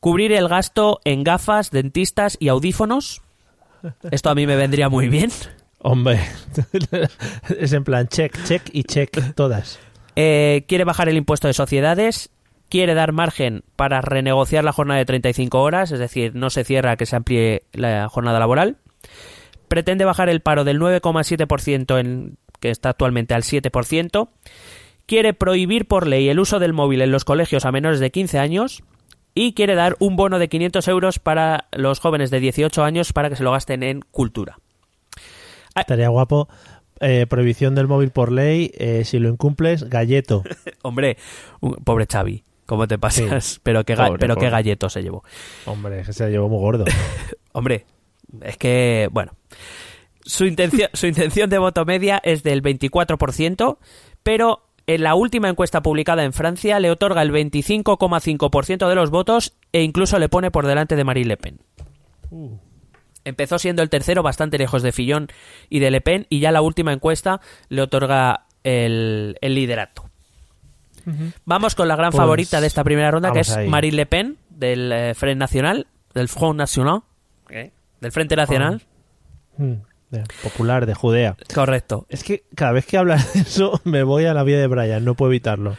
cubrir 0.00 0.32
el 0.32 0.48
gasto 0.48 1.00
en 1.04 1.24
gafas, 1.24 1.70
dentistas 1.70 2.36
y 2.38 2.48
audífonos. 2.48 3.22
Esto 4.10 4.28
a 4.28 4.34
mí 4.34 4.46
me 4.46 4.56
vendría 4.56 4.90
muy 4.90 5.08
bien. 5.08 5.30
Hombre, 5.78 6.20
es 7.58 7.72
en 7.72 7.84
plan 7.84 8.08
check, 8.08 8.36
check 8.44 8.68
y 8.72 8.84
check 8.84 9.34
todas. 9.34 9.78
Eh, 10.16 10.64
quiere 10.68 10.84
bajar 10.84 11.08
el 11.08 11.16
impuesto 11.16 11.48
de 11.48 11.54
sociedades, 11.54 12.30
quiere 12.74 12.94
dar 12.94 13.12
margen 13.12 13.62
para 13.76 14.00
renegociar 14.00 14.64
la 14.64 14.72
jornada 14.72 14.98
de 14.98 15.04
35 15.04 15.62
horas, 15.62 15.92
es 15.92 16.00
decir, 16.00 16.34
no 16.34 16.50
se 16.50 16.64
cierra 16.64 16.96
que 16.96 17.06
se 17.06 17.14
amplíe 17.14 17.62
la 17.72 18.08
jornada 18.08 18.40
laboral. 18.40 18.78
Pretende 19.68 20.04
bajar 20.04 20.28
el 20.28 20.40
paro 20.40 20.64
del 20.64 20.80
9,7% 20.80 22.00
en 22.00 22.36
que 22.58 22.70
está 22.70 22.88
actualmente 22.88 23.32
al 23.32 23.44
7%. 23.44 24.28
Quiere 25.06 25.34
prohibir 25.34 25.86
por 25.86 26.08
ley 26.08 26.28
el 26.28 26.40
uso 26.40 26.58
del 26.58 26.72
móvil 26.72 27.02
en 27.02 27.12
los 27.12 27.24
colegios 27.24 27.64
a 27.64 27.70
menores 27.70 28.00
de 28.00 28.10
15 28.10 28.40
años 28.40 28.82
y 29.36 29.52
quiere 29.52 29.76
dar 29.76 29.94
un 30.00 30.16
bono 30.16 30.40
de 30.40 30.48
500 30.48 30.88
euros 30.88 31.20
para 31.20 31.68
los 31.70 32.00
jóvenes 32.00 32.32
de 32.32 32.40
18 32.40 32.82
años 32.82 33.12
para 33.12 33.30
que 33.30 33.36
se 33.36 33.44
lo 33.44 33.52
gasten 33.52 33.84
en 33.84 34.00
cultura. 34.00 34.58
Estaría 35.76 36.08
guapo. 36.08 36.48
eh, 36.98 37.26
prohibición 37.28 37.76
del 37.76 37.86
móvil 37.86 38.10
por 38.10 38.32
ley. 38.32 38.72
eh, 38.74 39.04
si 39.04 39.20
lo 39.20 39.28
incumples, 39.28 39.88
galleto. 39.88 40.42
Hombre, 40.82 41.18
pobre 41.84 42.06
Xavi, 42.10 42.42
¿cómo 42.66 42.86
te 42.86 42.98
pasas? 42.98 43.60
Pero, 43.62 43.84
qué, 43.84 43.94
Pobre, 43.96 44.18
pero 44.18 44.36
qué 44.36 44.50
galleto 44.50 44.88
se 44.88 45.02
llevó. 45.02 45.24
Hombre, 45.66 46.04
se 46.12 46.30
llevó 46.30 46.48
muy 46.48 46.58
gordo. 46.58 46.84
Hombre, 47.52 47.86
es 48.42 48.56
que, 48.56 49.08
bueno, 49.12 49.32
su 50.24 50.44
intención, 50.46 50.90
su 50.92 51.06
intención 51.06 51.50
de 51.50 51.58
voto 51.58 51.84
media 51.84 52.20
es 52.24 52.42
del 52.42 52.62
24%, 52.62 53.78
pero 54.22 54.64
en 54.86 55.02
la 55.02 55.14
última 55.14 55.48
encuesta 55.48 55.82
publicada 55.82 56.24
en 56.24 56.32
Francia 56.32 56.80
le 56.80 56.90
otorga 56.90 57.22
el 57.22 57.32
25,5% 57.32 58.88
de 58.88 58.94
los 58.94 59.10
votos 59.10 59.54
e 59.72 59.82
incluso 59.82 60.18
le 60.18 60.28
pone 60.28 60.50
por 60.50 60.66
delante 60.66 60.96
de 60.96 61.04
Marine 61.04 61.28
Le 61.28 61.36
Pen. 61.36 61.60
Empezó 63.24 63.58
siendo 63.58 63.82
el 63.82 63.90
tercero, 63.90 64.22
bastante 64.22 64.58
lejos 64.58 64.82
de 64.82 64.92
Fillon 64.92 65.28
y 65.70 65.78
de 65.78 65.90
Le 65.90 66.00
Pen, 66.00 66.26
y 66.28 66.40
ya 66.40 66.52
la 66.52 66.62
última 66.62 66.92
encuesta 66.92 67.40
le 67.68 67.82
otorga 67.82 68.46
el, 68.62 69.36
el 69.40 69.54
liderato. 69.54 70.10
Vamos 71.44 71.74
con 71.74 71.88
la 71.88 71.96
gran 71.96 72.10
Pues, 72.10 72.18
favorita 72.20 72.60
de 72.60 72.66
esta 72.66 72.84
primera 72.84 73.10
ronda, 73.10 73.32
que 73.32 73.40
es 73.40 73.50
ahí. 73.56 73.68
Marine 73.68 73.96
Le 73.96 74.06
Pen, 74.06 74.38
del 74.50 74.90
eh, 74.92 75.14
Front 75.14 75.36
Nacional, 75.38 75.86
del 76.14 76.28
Front 76.28 76.58
National, 76.58 77.02
del 77.48 78.12
Frente 78.12 78.36
Nacional. 78.36 78.82
Mm, 79.56 79.72
de- 80.10 80.24
popular, 80.42 80.86
de 80.86 80.94
Judea. 80.94 81.36
Correcto. 81.54 82.06
Es 82.08 82.24
que 82.24 82.44
cada 82.54 82.72
vez 82.72 82.86
que 82.86 82.96
hablas 82.98 83.32
de 83.34 83.40
eso 83.40 83.80
me 83.84 84.02
voy 84.02 84.24
a 84.26 84.34
la 84.34 84.42
vida 84.44 84.58
de 84.58 84.66
Brian, 84.66 85.04
no 85.04 85.14
puedo 85.14 85.30
evitarlo. 85.32 85.76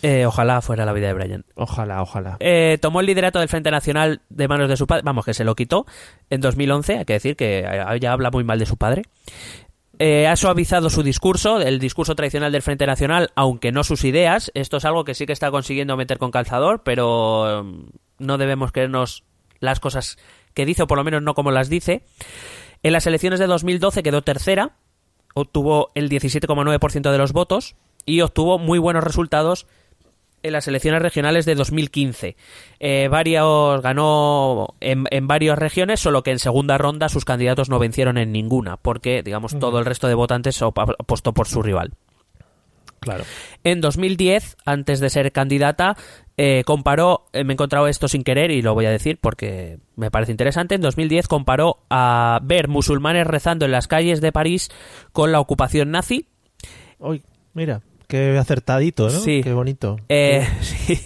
Eh, 0.00 0.26
ojalá 0.26 0.60
fuera 0.62 0.84
la 0.84 0.92
vida 0.92 1.08
de 1.08 1.14
Brian. 1.14 1.44
Ojalá, 1.56 2.00
ojalá. 2.02 2.36
Eh, 2.38 2.78
tomó 2.80 3.00
el 3.00 3.06
liderato 3.06 3.40
del 3.40 3.48
Frente 3.48 3.72
Nacional 3.72 4.20
de 4.28 4.46
manos 4.46 4.68
de 4.68 4.76
su 4.76 4.86
padre, 4.86 5.02
vamos, 5.04 5.24
que 5.24 5.34
se 5.34 5.42
lo 5.42 5.56
quitó 5.56 5.86
en 6.30 6.40
2011, 6.40 6.98
hay 6.98 7.04
que 7.04 7.14
decir 7.14 7.34
que 7.34 7.64
eh, 7.66 7.98
ya 8.00 8.12
habla 8.12 8.30
muy 8.30 8.44
mal 8.44 8.60
de 8.60 8.66
su 8.66 8.76
padre. 8.76 9.02
Eh, 10.00 10.28
ha 10.28 10.36
suavizado 10.36 10.90
su 10.90 11.02
discurso, 11.02 11.60
el 11.60 11.80
discurso 11.80 12.14
tradicional 12.14 12.52
del 12.52 12.62
Frente 12.62 12.86
Nacional, 12.86 13.30
aunque 13.34 13.72
no 13.72 13.82
sus 13.82 14.04
ideas. 14.04 14.52
Esto 14.54 14.76
es 14.76 14.84
algo 14.84 15.04
que 15.04 15.14
sí 15.14 15.26
que 15.26 15.32
está 15.32 15.50
consiguiendo 15.50 15.96
meter 15.96 16.18
con 16.18 16.30
calzador, 16.30 16.82
pero 16.84 17.62
eh, 17.62 17.84
no 18.18 18.38
debemos 18.38 18.70
creernos 18.70 19.24
las 19.58 19.80
cosas 19.80 20.16
que 20.54 20.66
dice, 20.66 20.84
o 20.84 20.86
por 20.86 20.98
lo 20.98 21.04
menos 21.04 21.22
no 21.22 21.34
como 21.34 21.50
las 21.50 21.68
dice. 21.68 22.04
En 22.84 22.92
las 22.92 23.08
elecciones 23.08 23.40
de 23.40 23.46
2012 23.48 24.04
quedó 24.04 24.22
tercera, 24.22 24.76
obtuvo 25.34 25.90
el 25.96 26.08
17,9% 26.08 27.10
de 27.10 27.18
los 27.18 27.32
votos 27.32 27.74
y 28.04 28.20
obtuvo 28.20 28.58
muy 28.58 28.78
buenos 28.78 29.02
resultados 29.02 29.66
en 30.42 30.52
las 30.52 30.68
elecciones 30.68 31.02
regionales 31.02 31.44
de 31.44 31.54
2015. 31.54 32.36
Eh, 32.80 33.08
varios 33.10 33.82
ganó 33.82 34.74
en, 34.80 35.04
en 35.10 35.26
varias 35.26 35.58
regiones, 35.58 36.00
solo 36.00 36.22
que 36.22 36.30
en 36.30 36.38
segunda 36.38 36.78
ronda 36.78 37.08
sus 37.08 37.24
candidatos 37.24 37.68
no 37.68 37.78
vencieron 37.78 38.18
en 38.18 38.32
ninguna, 38.32 38.76
porque 38.76 39.22
digamos 39.22 39.58
todo 39.58 39.78
el 39.78 39.84
resto 39.84 40.08
de 40.08 40.14
votantes 40.14 40.60
apostó 40.62 41.32
por 41.32 41.48
su 41.48 41.62
rival. 41.62 41.92
Claro. 43.00 43.24
En 43.64 43.80
2010, 43.80 44.56
antes 44.64 45.00
de 45.00 45.10
ser 45.10 45.30
candidata, 45.32 45.96
eh, 46.36 46.62
comparó, 46.64 47.26
eh, 47.32 47.44
me 47.44 47.52
he 47.52 47.54
encontrado 47.54 47.86
esto 47.86 48.08
sin 48.08 48.24
querer 48.24 48.50
y 48.50 48.62
lo 48.62 48.74
voy 48.74 48.86
a 48.86 48.90
decir 48.90 49.18
porque 49.20 49.78
me 49.96 50.10
parece 50.10 50.32
interesante, 50.32 50.74
en 50.74 50.80
2010 50.80 51.28
comparó 51.28 51.78
a 51.90 52.40
ver 52.42 52.68
musulmanes 52.68 53.26
rezando 53.26 53.64
en 53.64 53.72
las 53.72 53.88
calles 53.88 54.20
de 54.20 54.32
París 54.32 54.70
con 55.12 55.32
la 55.32 55.40
ocupación 55.40 55.90
nazi 55.90 56.26
Uy, 56.98 57.22
mira, 57.54 57.80
qué 58.08 58.36
acertadito, 58.38 59.04
¿no? 59.04 59.10
Sí. 59.10 59.40
Qué 59.44 59.52
bonito. 59.52 59.96
Eh, 60.08 60.44
sí. 60.62 60.98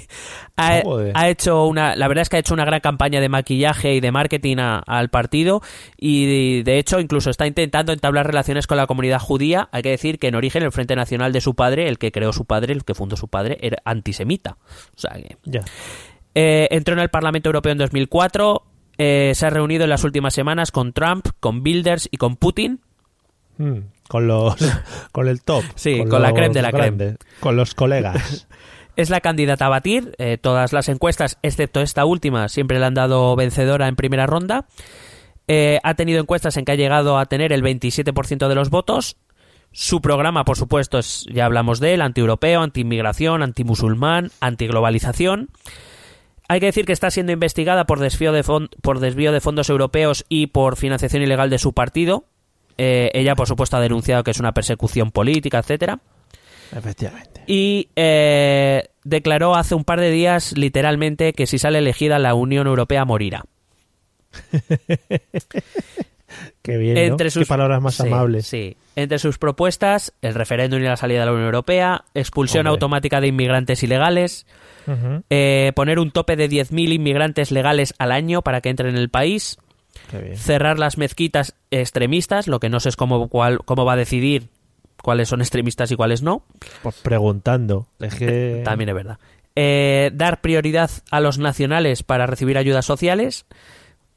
Ha, 0.56 1.28
hecho 1.28 1.66
una, 1.66 1.96
la 1.96 2.06
verdad 2.08 2.22
es 2.22 2.28
que 2.28 2.36
ha 2.36 2.38
hecho 2.40 2.54
una 2.54 2.64
gran 2.64 2.80
campaña 2.80 3.20
de 3.20 3.28
maquillaje 3.28 3.94
y 3.94 4.00
de 4.00 4.12
marketing 4.12 4.58
a- 4.58 4.78
al 4.86 5.08
partido 5.10 5.60
y 5.96 6.62
de 6.62 6.78
hecho 6.78 7.00
incluso 7.00 7.30
está 7.30 7.46
intentando 7.46 7.92
entablar 7.92 8.26
relaciones 8.26 8.66
con 8.66 8.76
la 8.76 8.86
comunidad 8.86 9.18
judía. 9.18 9.68
Hay 9.72 9.82
que 9.82 9.90
decir 9.90 10.18
que 10.18 10.28
en 10.28 10.34
origen 10.36 10.62
el 10.62 10.70
Frente 10.70 10.94
Nacional 10.94 11.32
de 11.32 11.40
su 11.40 11.54
padre, 11.54 11.88
el 11.88 11.98
que 11.98 12.12
creó 12.12 12.32
su 12.32 12.44
padre, 12.44 12.72
el 12.74 12.84
que 12.84 12.94
fundó 12.94 13.16
su 13.16 13.28
padre, 13.28 13.58
era 13.60 13.78
antisemita. 13.84 14.56
O 14.94 14.98
sea 15.00 15.12
que 15.14 15.36
Ya. 15.44 15.62
eh, 16.34 16.68
entró 16.70 16.94
en 16.94 17.00
el 17.00 17.08
Parlamento 17.10 17.48
Europeo 17.48 17.72
en 17.72 17.78
2004. 17.78 18.62
eh, 18.98 19.32
se 19.34 19.46
ha 19.46 19.50
reunido 19.50 19.84
en 19.84 19.90
las 19.90 20.04
últimas 20.04 20.34
semanas 20.34 20.70
con 20.70 20.92
Trump, 20.92 21.26
con 21.40 21.62
Bilders 21.62 22.08
y 22.12 22.18
con 22.18 22.36
Putin. 22.36 22.80
Mm, 23.58 23.78
con 24.08 24.26
los 24.26 24.56
con 25.12 25.28
el 25.28 25.42
top. 25.42 25.64
Sí, 25.74 26.04
con 26.08 26.22
la 26.22 26.32
creme 26.32 26.54
de 26.54 26.62
la 26.62 26.72
creme. 26.72 27.16
Con 27.40 27.56
los 27.56 27.74
colegas. 27.74 28.46
Es 28.94 29.08
la 29.08 29.22
candidata 29.22 29.64
a 29.64 29.68
batir. 29.70 30.14
eh, 30.18 30.36
todas 30.36 30.74
las 30.74 30.90
encuestas, 30.90 31.38
excepto 31.42 31.80
esta 31.80 32.04
última, 32.04 32.50
siempre 32.50 32.78
le 32.78 32.84
han 32.84 32.92
dado 32.92 33.34
vencedora 33.36 33.88
en 33.88 33.96
primera 33.96 34.26
ronda. 34.26 34.66
Eh, 35.48 35.80
ha 35.82 35.94
tenido 35.94 36.20
encuestas 36.20 36.58
en 36.58 36.66
que 36.66 36.72
ha 36.72 36.76
llegado 36.76 37.16
a 37.18 37.24
tener 37.24 37.54
el 37.54 37.62
27% 37.62 38.48
de 38.48 38.54
los 38.54 38.68
votos. 38.68 39.16
Su 39.72 40.02
programa, 40.02 40.44
por 40.44 40.58
supuesto, 40.58 40.98
es, 40.98 41.24
ya 41.32 41.46
hablamos 41.46 41.80
de 41.80 41.94
él, 41.94 42.02
anti-europeo, 42.02 42.60
anti-inmigración, 42.60 43.42
anti-musulmán, 43.42 44.30
anti-globalización. 44.40 45.48
Hay 46.48 46.60
que 46.60 46.66
decir 46.66 46.84
que 46.84 46.92
está 46.92 47.10
siendo 47.10 47.32
investigada 47.32 47.86
por 47.86 47.98
desvío 47.98 48.32
de, 48.32 48.42
por 48.42 49.00
desvío 49.00 49.32
de 49.32 49.40
fondos 49.40 49.70
europeos 49.70 50.26
y 50.28 50.48
por 50.48 50.76
financiación 50.76 51.22
ilegal 51.22 51.48
de 51.48 51.58
su 51.58 51.72
partido. 51.72 52.26
Eh, 52.84 53.10
ella, 53.14 53.36
por 53.36 53.46
supuesto, 53.46 53.76
ha 53.76 53.80
denunciado 53.80 54.24
que 54.24 54.32
es 54.32 54.40
una 54.40 54.50
persecución 54.52 55.12
política, 55.12 55.58
etcétera. 55.60 56.00
Efectivamente. 56.76 57.42
Y 57.46 57.90
eh, 57.94 58.88
declaró 59.04 59.54
hace 59.54 59.74
un 59.76 59.84
par 59.84 60.00
de 60.00 60.10
días, 60.10 60.56
literalmente, 60.56 61.32
que 61.32 61.46
si 61.46 61.58
sale 61.58 61.78
elegida 61.78 62.18
la 62.18 62.34
Unión 62.34 62.66
Europea 62.66 63.04
morirá. 63.04 63.44
Qué 66.62 66.76
bien, 66.78 66.94
¿no? 66.94 67.00
Entre 67.00 67.30
sus- 67.30 67.42
Qué 67.42 67.48
palabras 67.48 67.80
más 67.82 67.94
Sí, 67.96 68.06
amables. 68.06 68.46
Sí. 68.46 68.76
Entre 68.96 69.18
sus 69.18 69.38
propuestas, 69.38 70.14
el 70.22 70.34
referéndum 70.34 70.80
y 70.80 70.84
la 70.84 70.96
salida 70.96 71.20
de 71.20 71.26
la 71.26 71.32
Unión 71.32 71.46
Europea, 71.46 72.04
expulsión 72.14 72.62
Hombre. 72.66 72.70
automática 72.72 73.20
de 73.20 73.26
inmigrantes 73.28 73.82
ilegales, 73.82 74.46
eh, 75.30 75.72
poner 75.76 75.98
un 75.98 76.10
tope 76.10 76.36
de 76.36 76.48
10.000 76.48 76.92
inmigrantes 76.94 77.52
legales 77.52 77.94
al 77.98 78.12
año 78.12 78.42
para 78.42 78.60
que 78.60 78.70
entren 78.70 78.90
en 78.90 78.96
el 78.96 79.10
país. 79.10 79.58
Cerrar 80.36 80.78
las 80.78 80.98
mezquitas 80.98 81.54
extremistas, 81.70 82.46
lo 82.48 82.60
que 82.60 82.68
no 82.68 82.80
sé 82.80 82.90
es 82.90 82.96
cómo, 82.96 83.28
cuál- 83.28 83.58
cómo 83.64 83.84
va 83.84 83.94
a 83.94 83.96
decidir 83.96 84.48
cuáles 85.02 85.28
son 85.28 85.40
extremistas 85.40 85.90
y 85.90 85.96
cuáles 85.96 86.22
no, 86.22 86.44
Pues 86.82 86.96
preguntando. 87.02 87.86
Es 87.98 88.14
que... 88.14 88.62
también 88.64 88.88
es 88.90 88.94
verdad. 88.94 89.18
Eh, 89.56 90.10
dar 90.14 90.40
prioridad 90.40 90.90
a 91.10 91.20
los 91.20 91.38
nacionales 91.38 92.02
para 92.02 92.26
recibir 92.26 92.56
ayudas 92.56 92.86
sociales, 92.86 93.44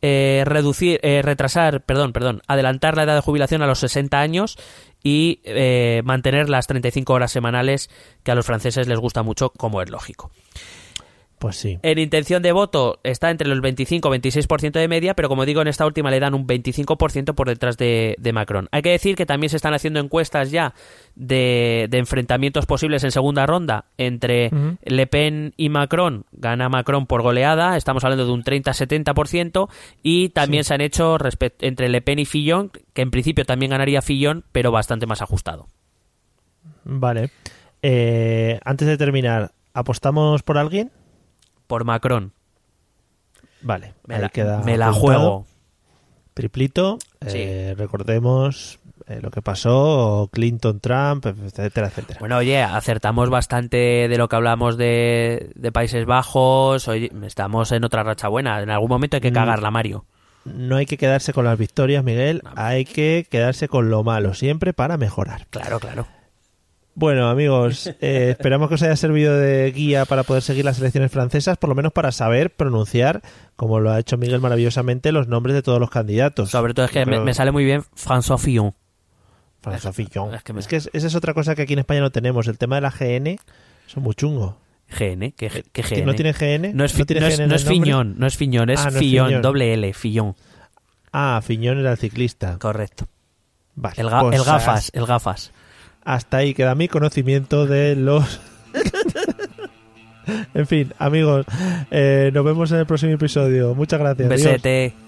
eh, 0.01 0.43
reducir, 0.45 0.99
eh, 1.03 1.21
retrasar, 1.23 1.81
perdón, 1.81 2.13
perdón, 2.13 2.41
adelantar 2.47 2.95
la 2.95 3.03
edad 3.03 3.15
de 3.15 3.21
jubilación 3.21 3.61
a 3.61 3.67
los 3.67 3.79
60 3.79 4.19
años 4.19 4.57
y 5.03 5.39
eh, 5.43 6.01
mantener 6.05 6.49
las 6.49 6.67
35 6.67 7.13
horas 7.13 7.31
semanales 7.31 7.89
que 8.23 8.31
a 8.31 8.35
los 8.35 8.45
franceses 8.45 8.87
les 8.87 8.99
gusta 8.99 9.23
mucho, 9.23 9.49
como 9.49 9.81
es 9.81 9.89
lógico. 9.89 10.31
Pues 11.45 11.57
sí. 11.57 11.77
En 11.83 11.99
intención 11.99 12.41
de 12.41 12.51
voto 12.51 12.99
está 13.03 13.29
entre 13.29 13.47
los 13.47 13.61
25 13.61 14.15
y 14.15 14.17
26% 14.17 14.71
de 14.71 14.87
media, 14.87 15.13
pero 15.13 15.29
como 15.29 15.45
digo, 15.45 15.61
en 15.61 15.67
esta 15.67 15.85
última 15.85 16.09
le 16.09 16.19
dan 16.19 16.33
un 16.33 16.47
25% 16.47 17.35
por 17.35 17.47
detrás 17.47 17.77
de, 17.77 18.15
de 18.17 18.33
Macron. 18.33 18.67
Hay 18.71 18.81
que 18.81 18.89
decir 18.89 19.15
que 19.15 19.27
también 19.27 19.51
se 19.51 19.57
están 19.57 19.75
haciendo 19.75 19.99
encuestas 19.99 20.49
ya 20.49 20.73
de, 21.13 21.85
de 21.87 21.99
enfrentamientos 21.99 22.65
posibles 22.65 23.03
en 23.03 23.11
segunda 23.11 23.45
ronda 23.45 23.85
entre. 23.99 24.49
Le 24.85 25.05
Pen 25.05 25.53
y 25.55 25.69
Macron. 25.69 26.25
Gana 26.31 26.67
Macron 26.67 27.05
por 27.05 27.21
goleada, 27.21 27.77
estamos 27.77 28.03
hablando 28.03 28.25
de 28.25 28.31
un 28.31 28.43
30-70%, 28.43 29.69
y 30.01 30.29
también 30.29 30.63
se 30.63 30.73
han 30.73 30.81
hecho 30.81 31.15
entre 31.59 31.89
Le 31.89 32.01
Pen 32.01 32.17
y 32.17 32.25
Fillon, 32.25 32.71
que 32.95 33.03
en 33.03 33.11
principio 33.11 33.45
también 33.45 33.69
ganaría 33.69 34.01
Fillon, 34.01 34.45
pero 34.51 34.71
bastante 34.71 35.05
más 35.05 35.21
ajustado. 35.21 35.67
Vale. 36.85 37.29
Eh, 37.83 38.59
antes 38.65 38.87
de 38.87 38.97
terminar, 38.97 39.51
¿apostamos 39.75 40.41
por 40.41 40.57
alguien? 40.57 40.89
Por 41.67 41.83
Macron. 41.85 42.31
Vale. 43.61 43.93
Me 44.05 44.15
ahí 44.15 44.21
la, 44.21 44.29
queda 44.29 44.59
me 44.63 44.77
la 44.77 44.87
apuntado. 44.89 45.01
juego. 45.19 45.45
Triplito. 46.33 46.97
Sí. 47.25 47.37
eh, 47.39 47.75
recordemos 47.77 48.79
eh, 49.07 49.19
lo 49.21 49.31
que 49.31 49.41
pasó, 49.41 50.29
Clinton, 50.31 50.79
Trump, 50.79 51.25
etcétera, 51.25 51.87
etcétera. 51.87 52.19
Bueno, 52.19 52.37
oye, 52.37 52.61
acertamos 52.61 53.29
bastante 53.29 54.07
de 54.09 54.17
lo 54.17 54.27
que 54.27 54.35
hablamos 54.35 54.77
de, 54.77 55.51
de 55.55 55.71
Países 55.71 56.05
Bajos. 56.05 56.87
Oye, 56.87 57.09
estamos 57.25 57.71
en 57.71 57.83
otra 57.85 58.03
racha 58.03 58.27
buena. 58.27 58.61
En 58.61 58.69
algún 58.69 58.89
momento 58.89 59.17
hay 59.17 59.21
que 59.21 59.31
Mm. 59.31 59.35
cagarla, 59.35 59.71
Mario. 59.71 60.05
No 60.43 60.75
hay 60.75 60.85
que 60.85 60.97
quedarse 60.97 61.33
con 61.33 61.45
las 61.45 61.57
victorias, 61.57 62.03
Miguel. 62.03 62.43
Hay 62.55 62.85
que 62.85 63.25
quedarse 63.31 63.67
con 63.67 63.89
lo 63.89 64.03
malo, 64.03 64.35
siempre 64.35 64.73
para 64.73 64.97
mejorar. 64.97 65.47
Claro, 65.49 65.79
claro. 65.79 66.05
Bueno, 66.97 67.29
amigos, 67.29 67.87
eh, 68.01 68.29
esperamos 68.31 68.69
que 68.69 68.75
os 68.75 68.81
haya 68.83 68.95
servido 68.95 69.37
de 69.37 69.69
guía 69.73 70.05
para 70.05 70.23
poder 70.23 70.41
seguir 70.41 70.63
las 70.63 70.79
elecciones 70.79 71.11
francesas, 71.11 71.57
por 71.57 71.67
lo 71.69 71.75
menos 71.75 71.91
para 71.91 72.11
saber 72.13 72.51
pronunciar, 72.51 73.21
como 73.57 73.79
lo 73.81 73.91
ha 73.91 73.99
hecho 73.99 74.17
Miguel 74.17 74.39
maravillosamente, 74.39 75.11
los 75.11 75.27
nombres 75.27 75.55
de 75.55 75.61
todos 75.61 75.79
los 75.79 75.89
candidatos. 75.89 76.49
Sobre 76.51 76.73
todo 76.73 76.85
es 76.85 76.91
que 76.91 76.99
me, 77.05 77.13
Pero- 77.13 77.25
me 77.25 77.33
sale 77.33 77.51
muy 77.51 77.65
bien 77.65 77.83
François 77.95 78.37
Fillon. 78.39 78.73
François 79.61 79.91
Fillon. 79.93 80.33
es 80.35 80.43
que 80.43 80.53
me- 80.53 80.59
Es 80.61 80.67
que 80.67 80.75
es- 80.77 80.89
esa 80.93 81.07
es 81.07 81.15
otra 81.15 81.33
cosa 81.33 81.53
que 81.55 81.63
aquí 81.63 81.73
en 81.73 81.79
España 81.79 81.99
no 81.99 82.11
tenemos. 82.11 82.47
El 82.47 82.57
tema 82.57 82.75
de 82.75 82.81
la 82.81 82.91
GN 82.91 83.39
son 83.87 84.03
muy 84.03 84.15
chungo. 84.15 84.57
GN, 84.87 85.33
¿qué, 85.33 85.49
qué 85.49 85.63
¿Que 85.73 85.81
GN? 85.81 86.05
¿No 86.05 86.13
tiene 86.13 86.31
GN? 86.33 86.73
No 86.73 86.85
es, 86.85 86.93
fi- 86.93 87.03
tiene 87.03 87.21
no 87.21 87.27
es- 87.27 87.37
GN 87.39 87.47
no 87.49 87.55
es? 87.55 87.65
Fiñón, 87.65 88.15
no 88.19 88.27
es 88.27 88.37
Fiñón, 88.37 88.69
es 88.69 88.79
Ah, 88.79 88.83
no 88.83 88.89
es 88.91 88.99
Fillon, 88.99 89.27
Fillon. 89.27 89.41
doble 89.41 89.73
L, 89.73 89.93
Fillon. 89.93 90.35
Ah, 91.11 91.41
Fiñón 91.43 91.79
era 91.79 91.91
el 91.91 91.97
ciclista. 91.97 92.57
Correcto. 92.59 93.07
Vale, 93.73 93.95
El, 93.97 94.07
ga- 94.07 94.21
pues 94.21 94.35
el 94.39 94.45
gafas, 94.45 94.91
el 94.93 95.05
gafas. 95.05 95.51
Hasta 96.05 96.37
ahí 96.37 96.53
queda 96.53 96.75
mi 96.75 96.87
conocimiento 96.87 97.65
de 97.65 97.95
los... 97.95 98.39
en 100.53 100.67
fin, 100.67 100.93
amigos, 100.99 101.45
eh, 101.91 102.31
nos 102.33 102.45
vemos 102.45 102.71
en 102.71 102.77
el 102.77 102.85
próximo 102.85 103.11
episodio. 103.11 103.75
Muchas 103.75 103.99
gracias. 103.99 104.29
Adiós. 104.29 104.43
besete. 104.43 105.04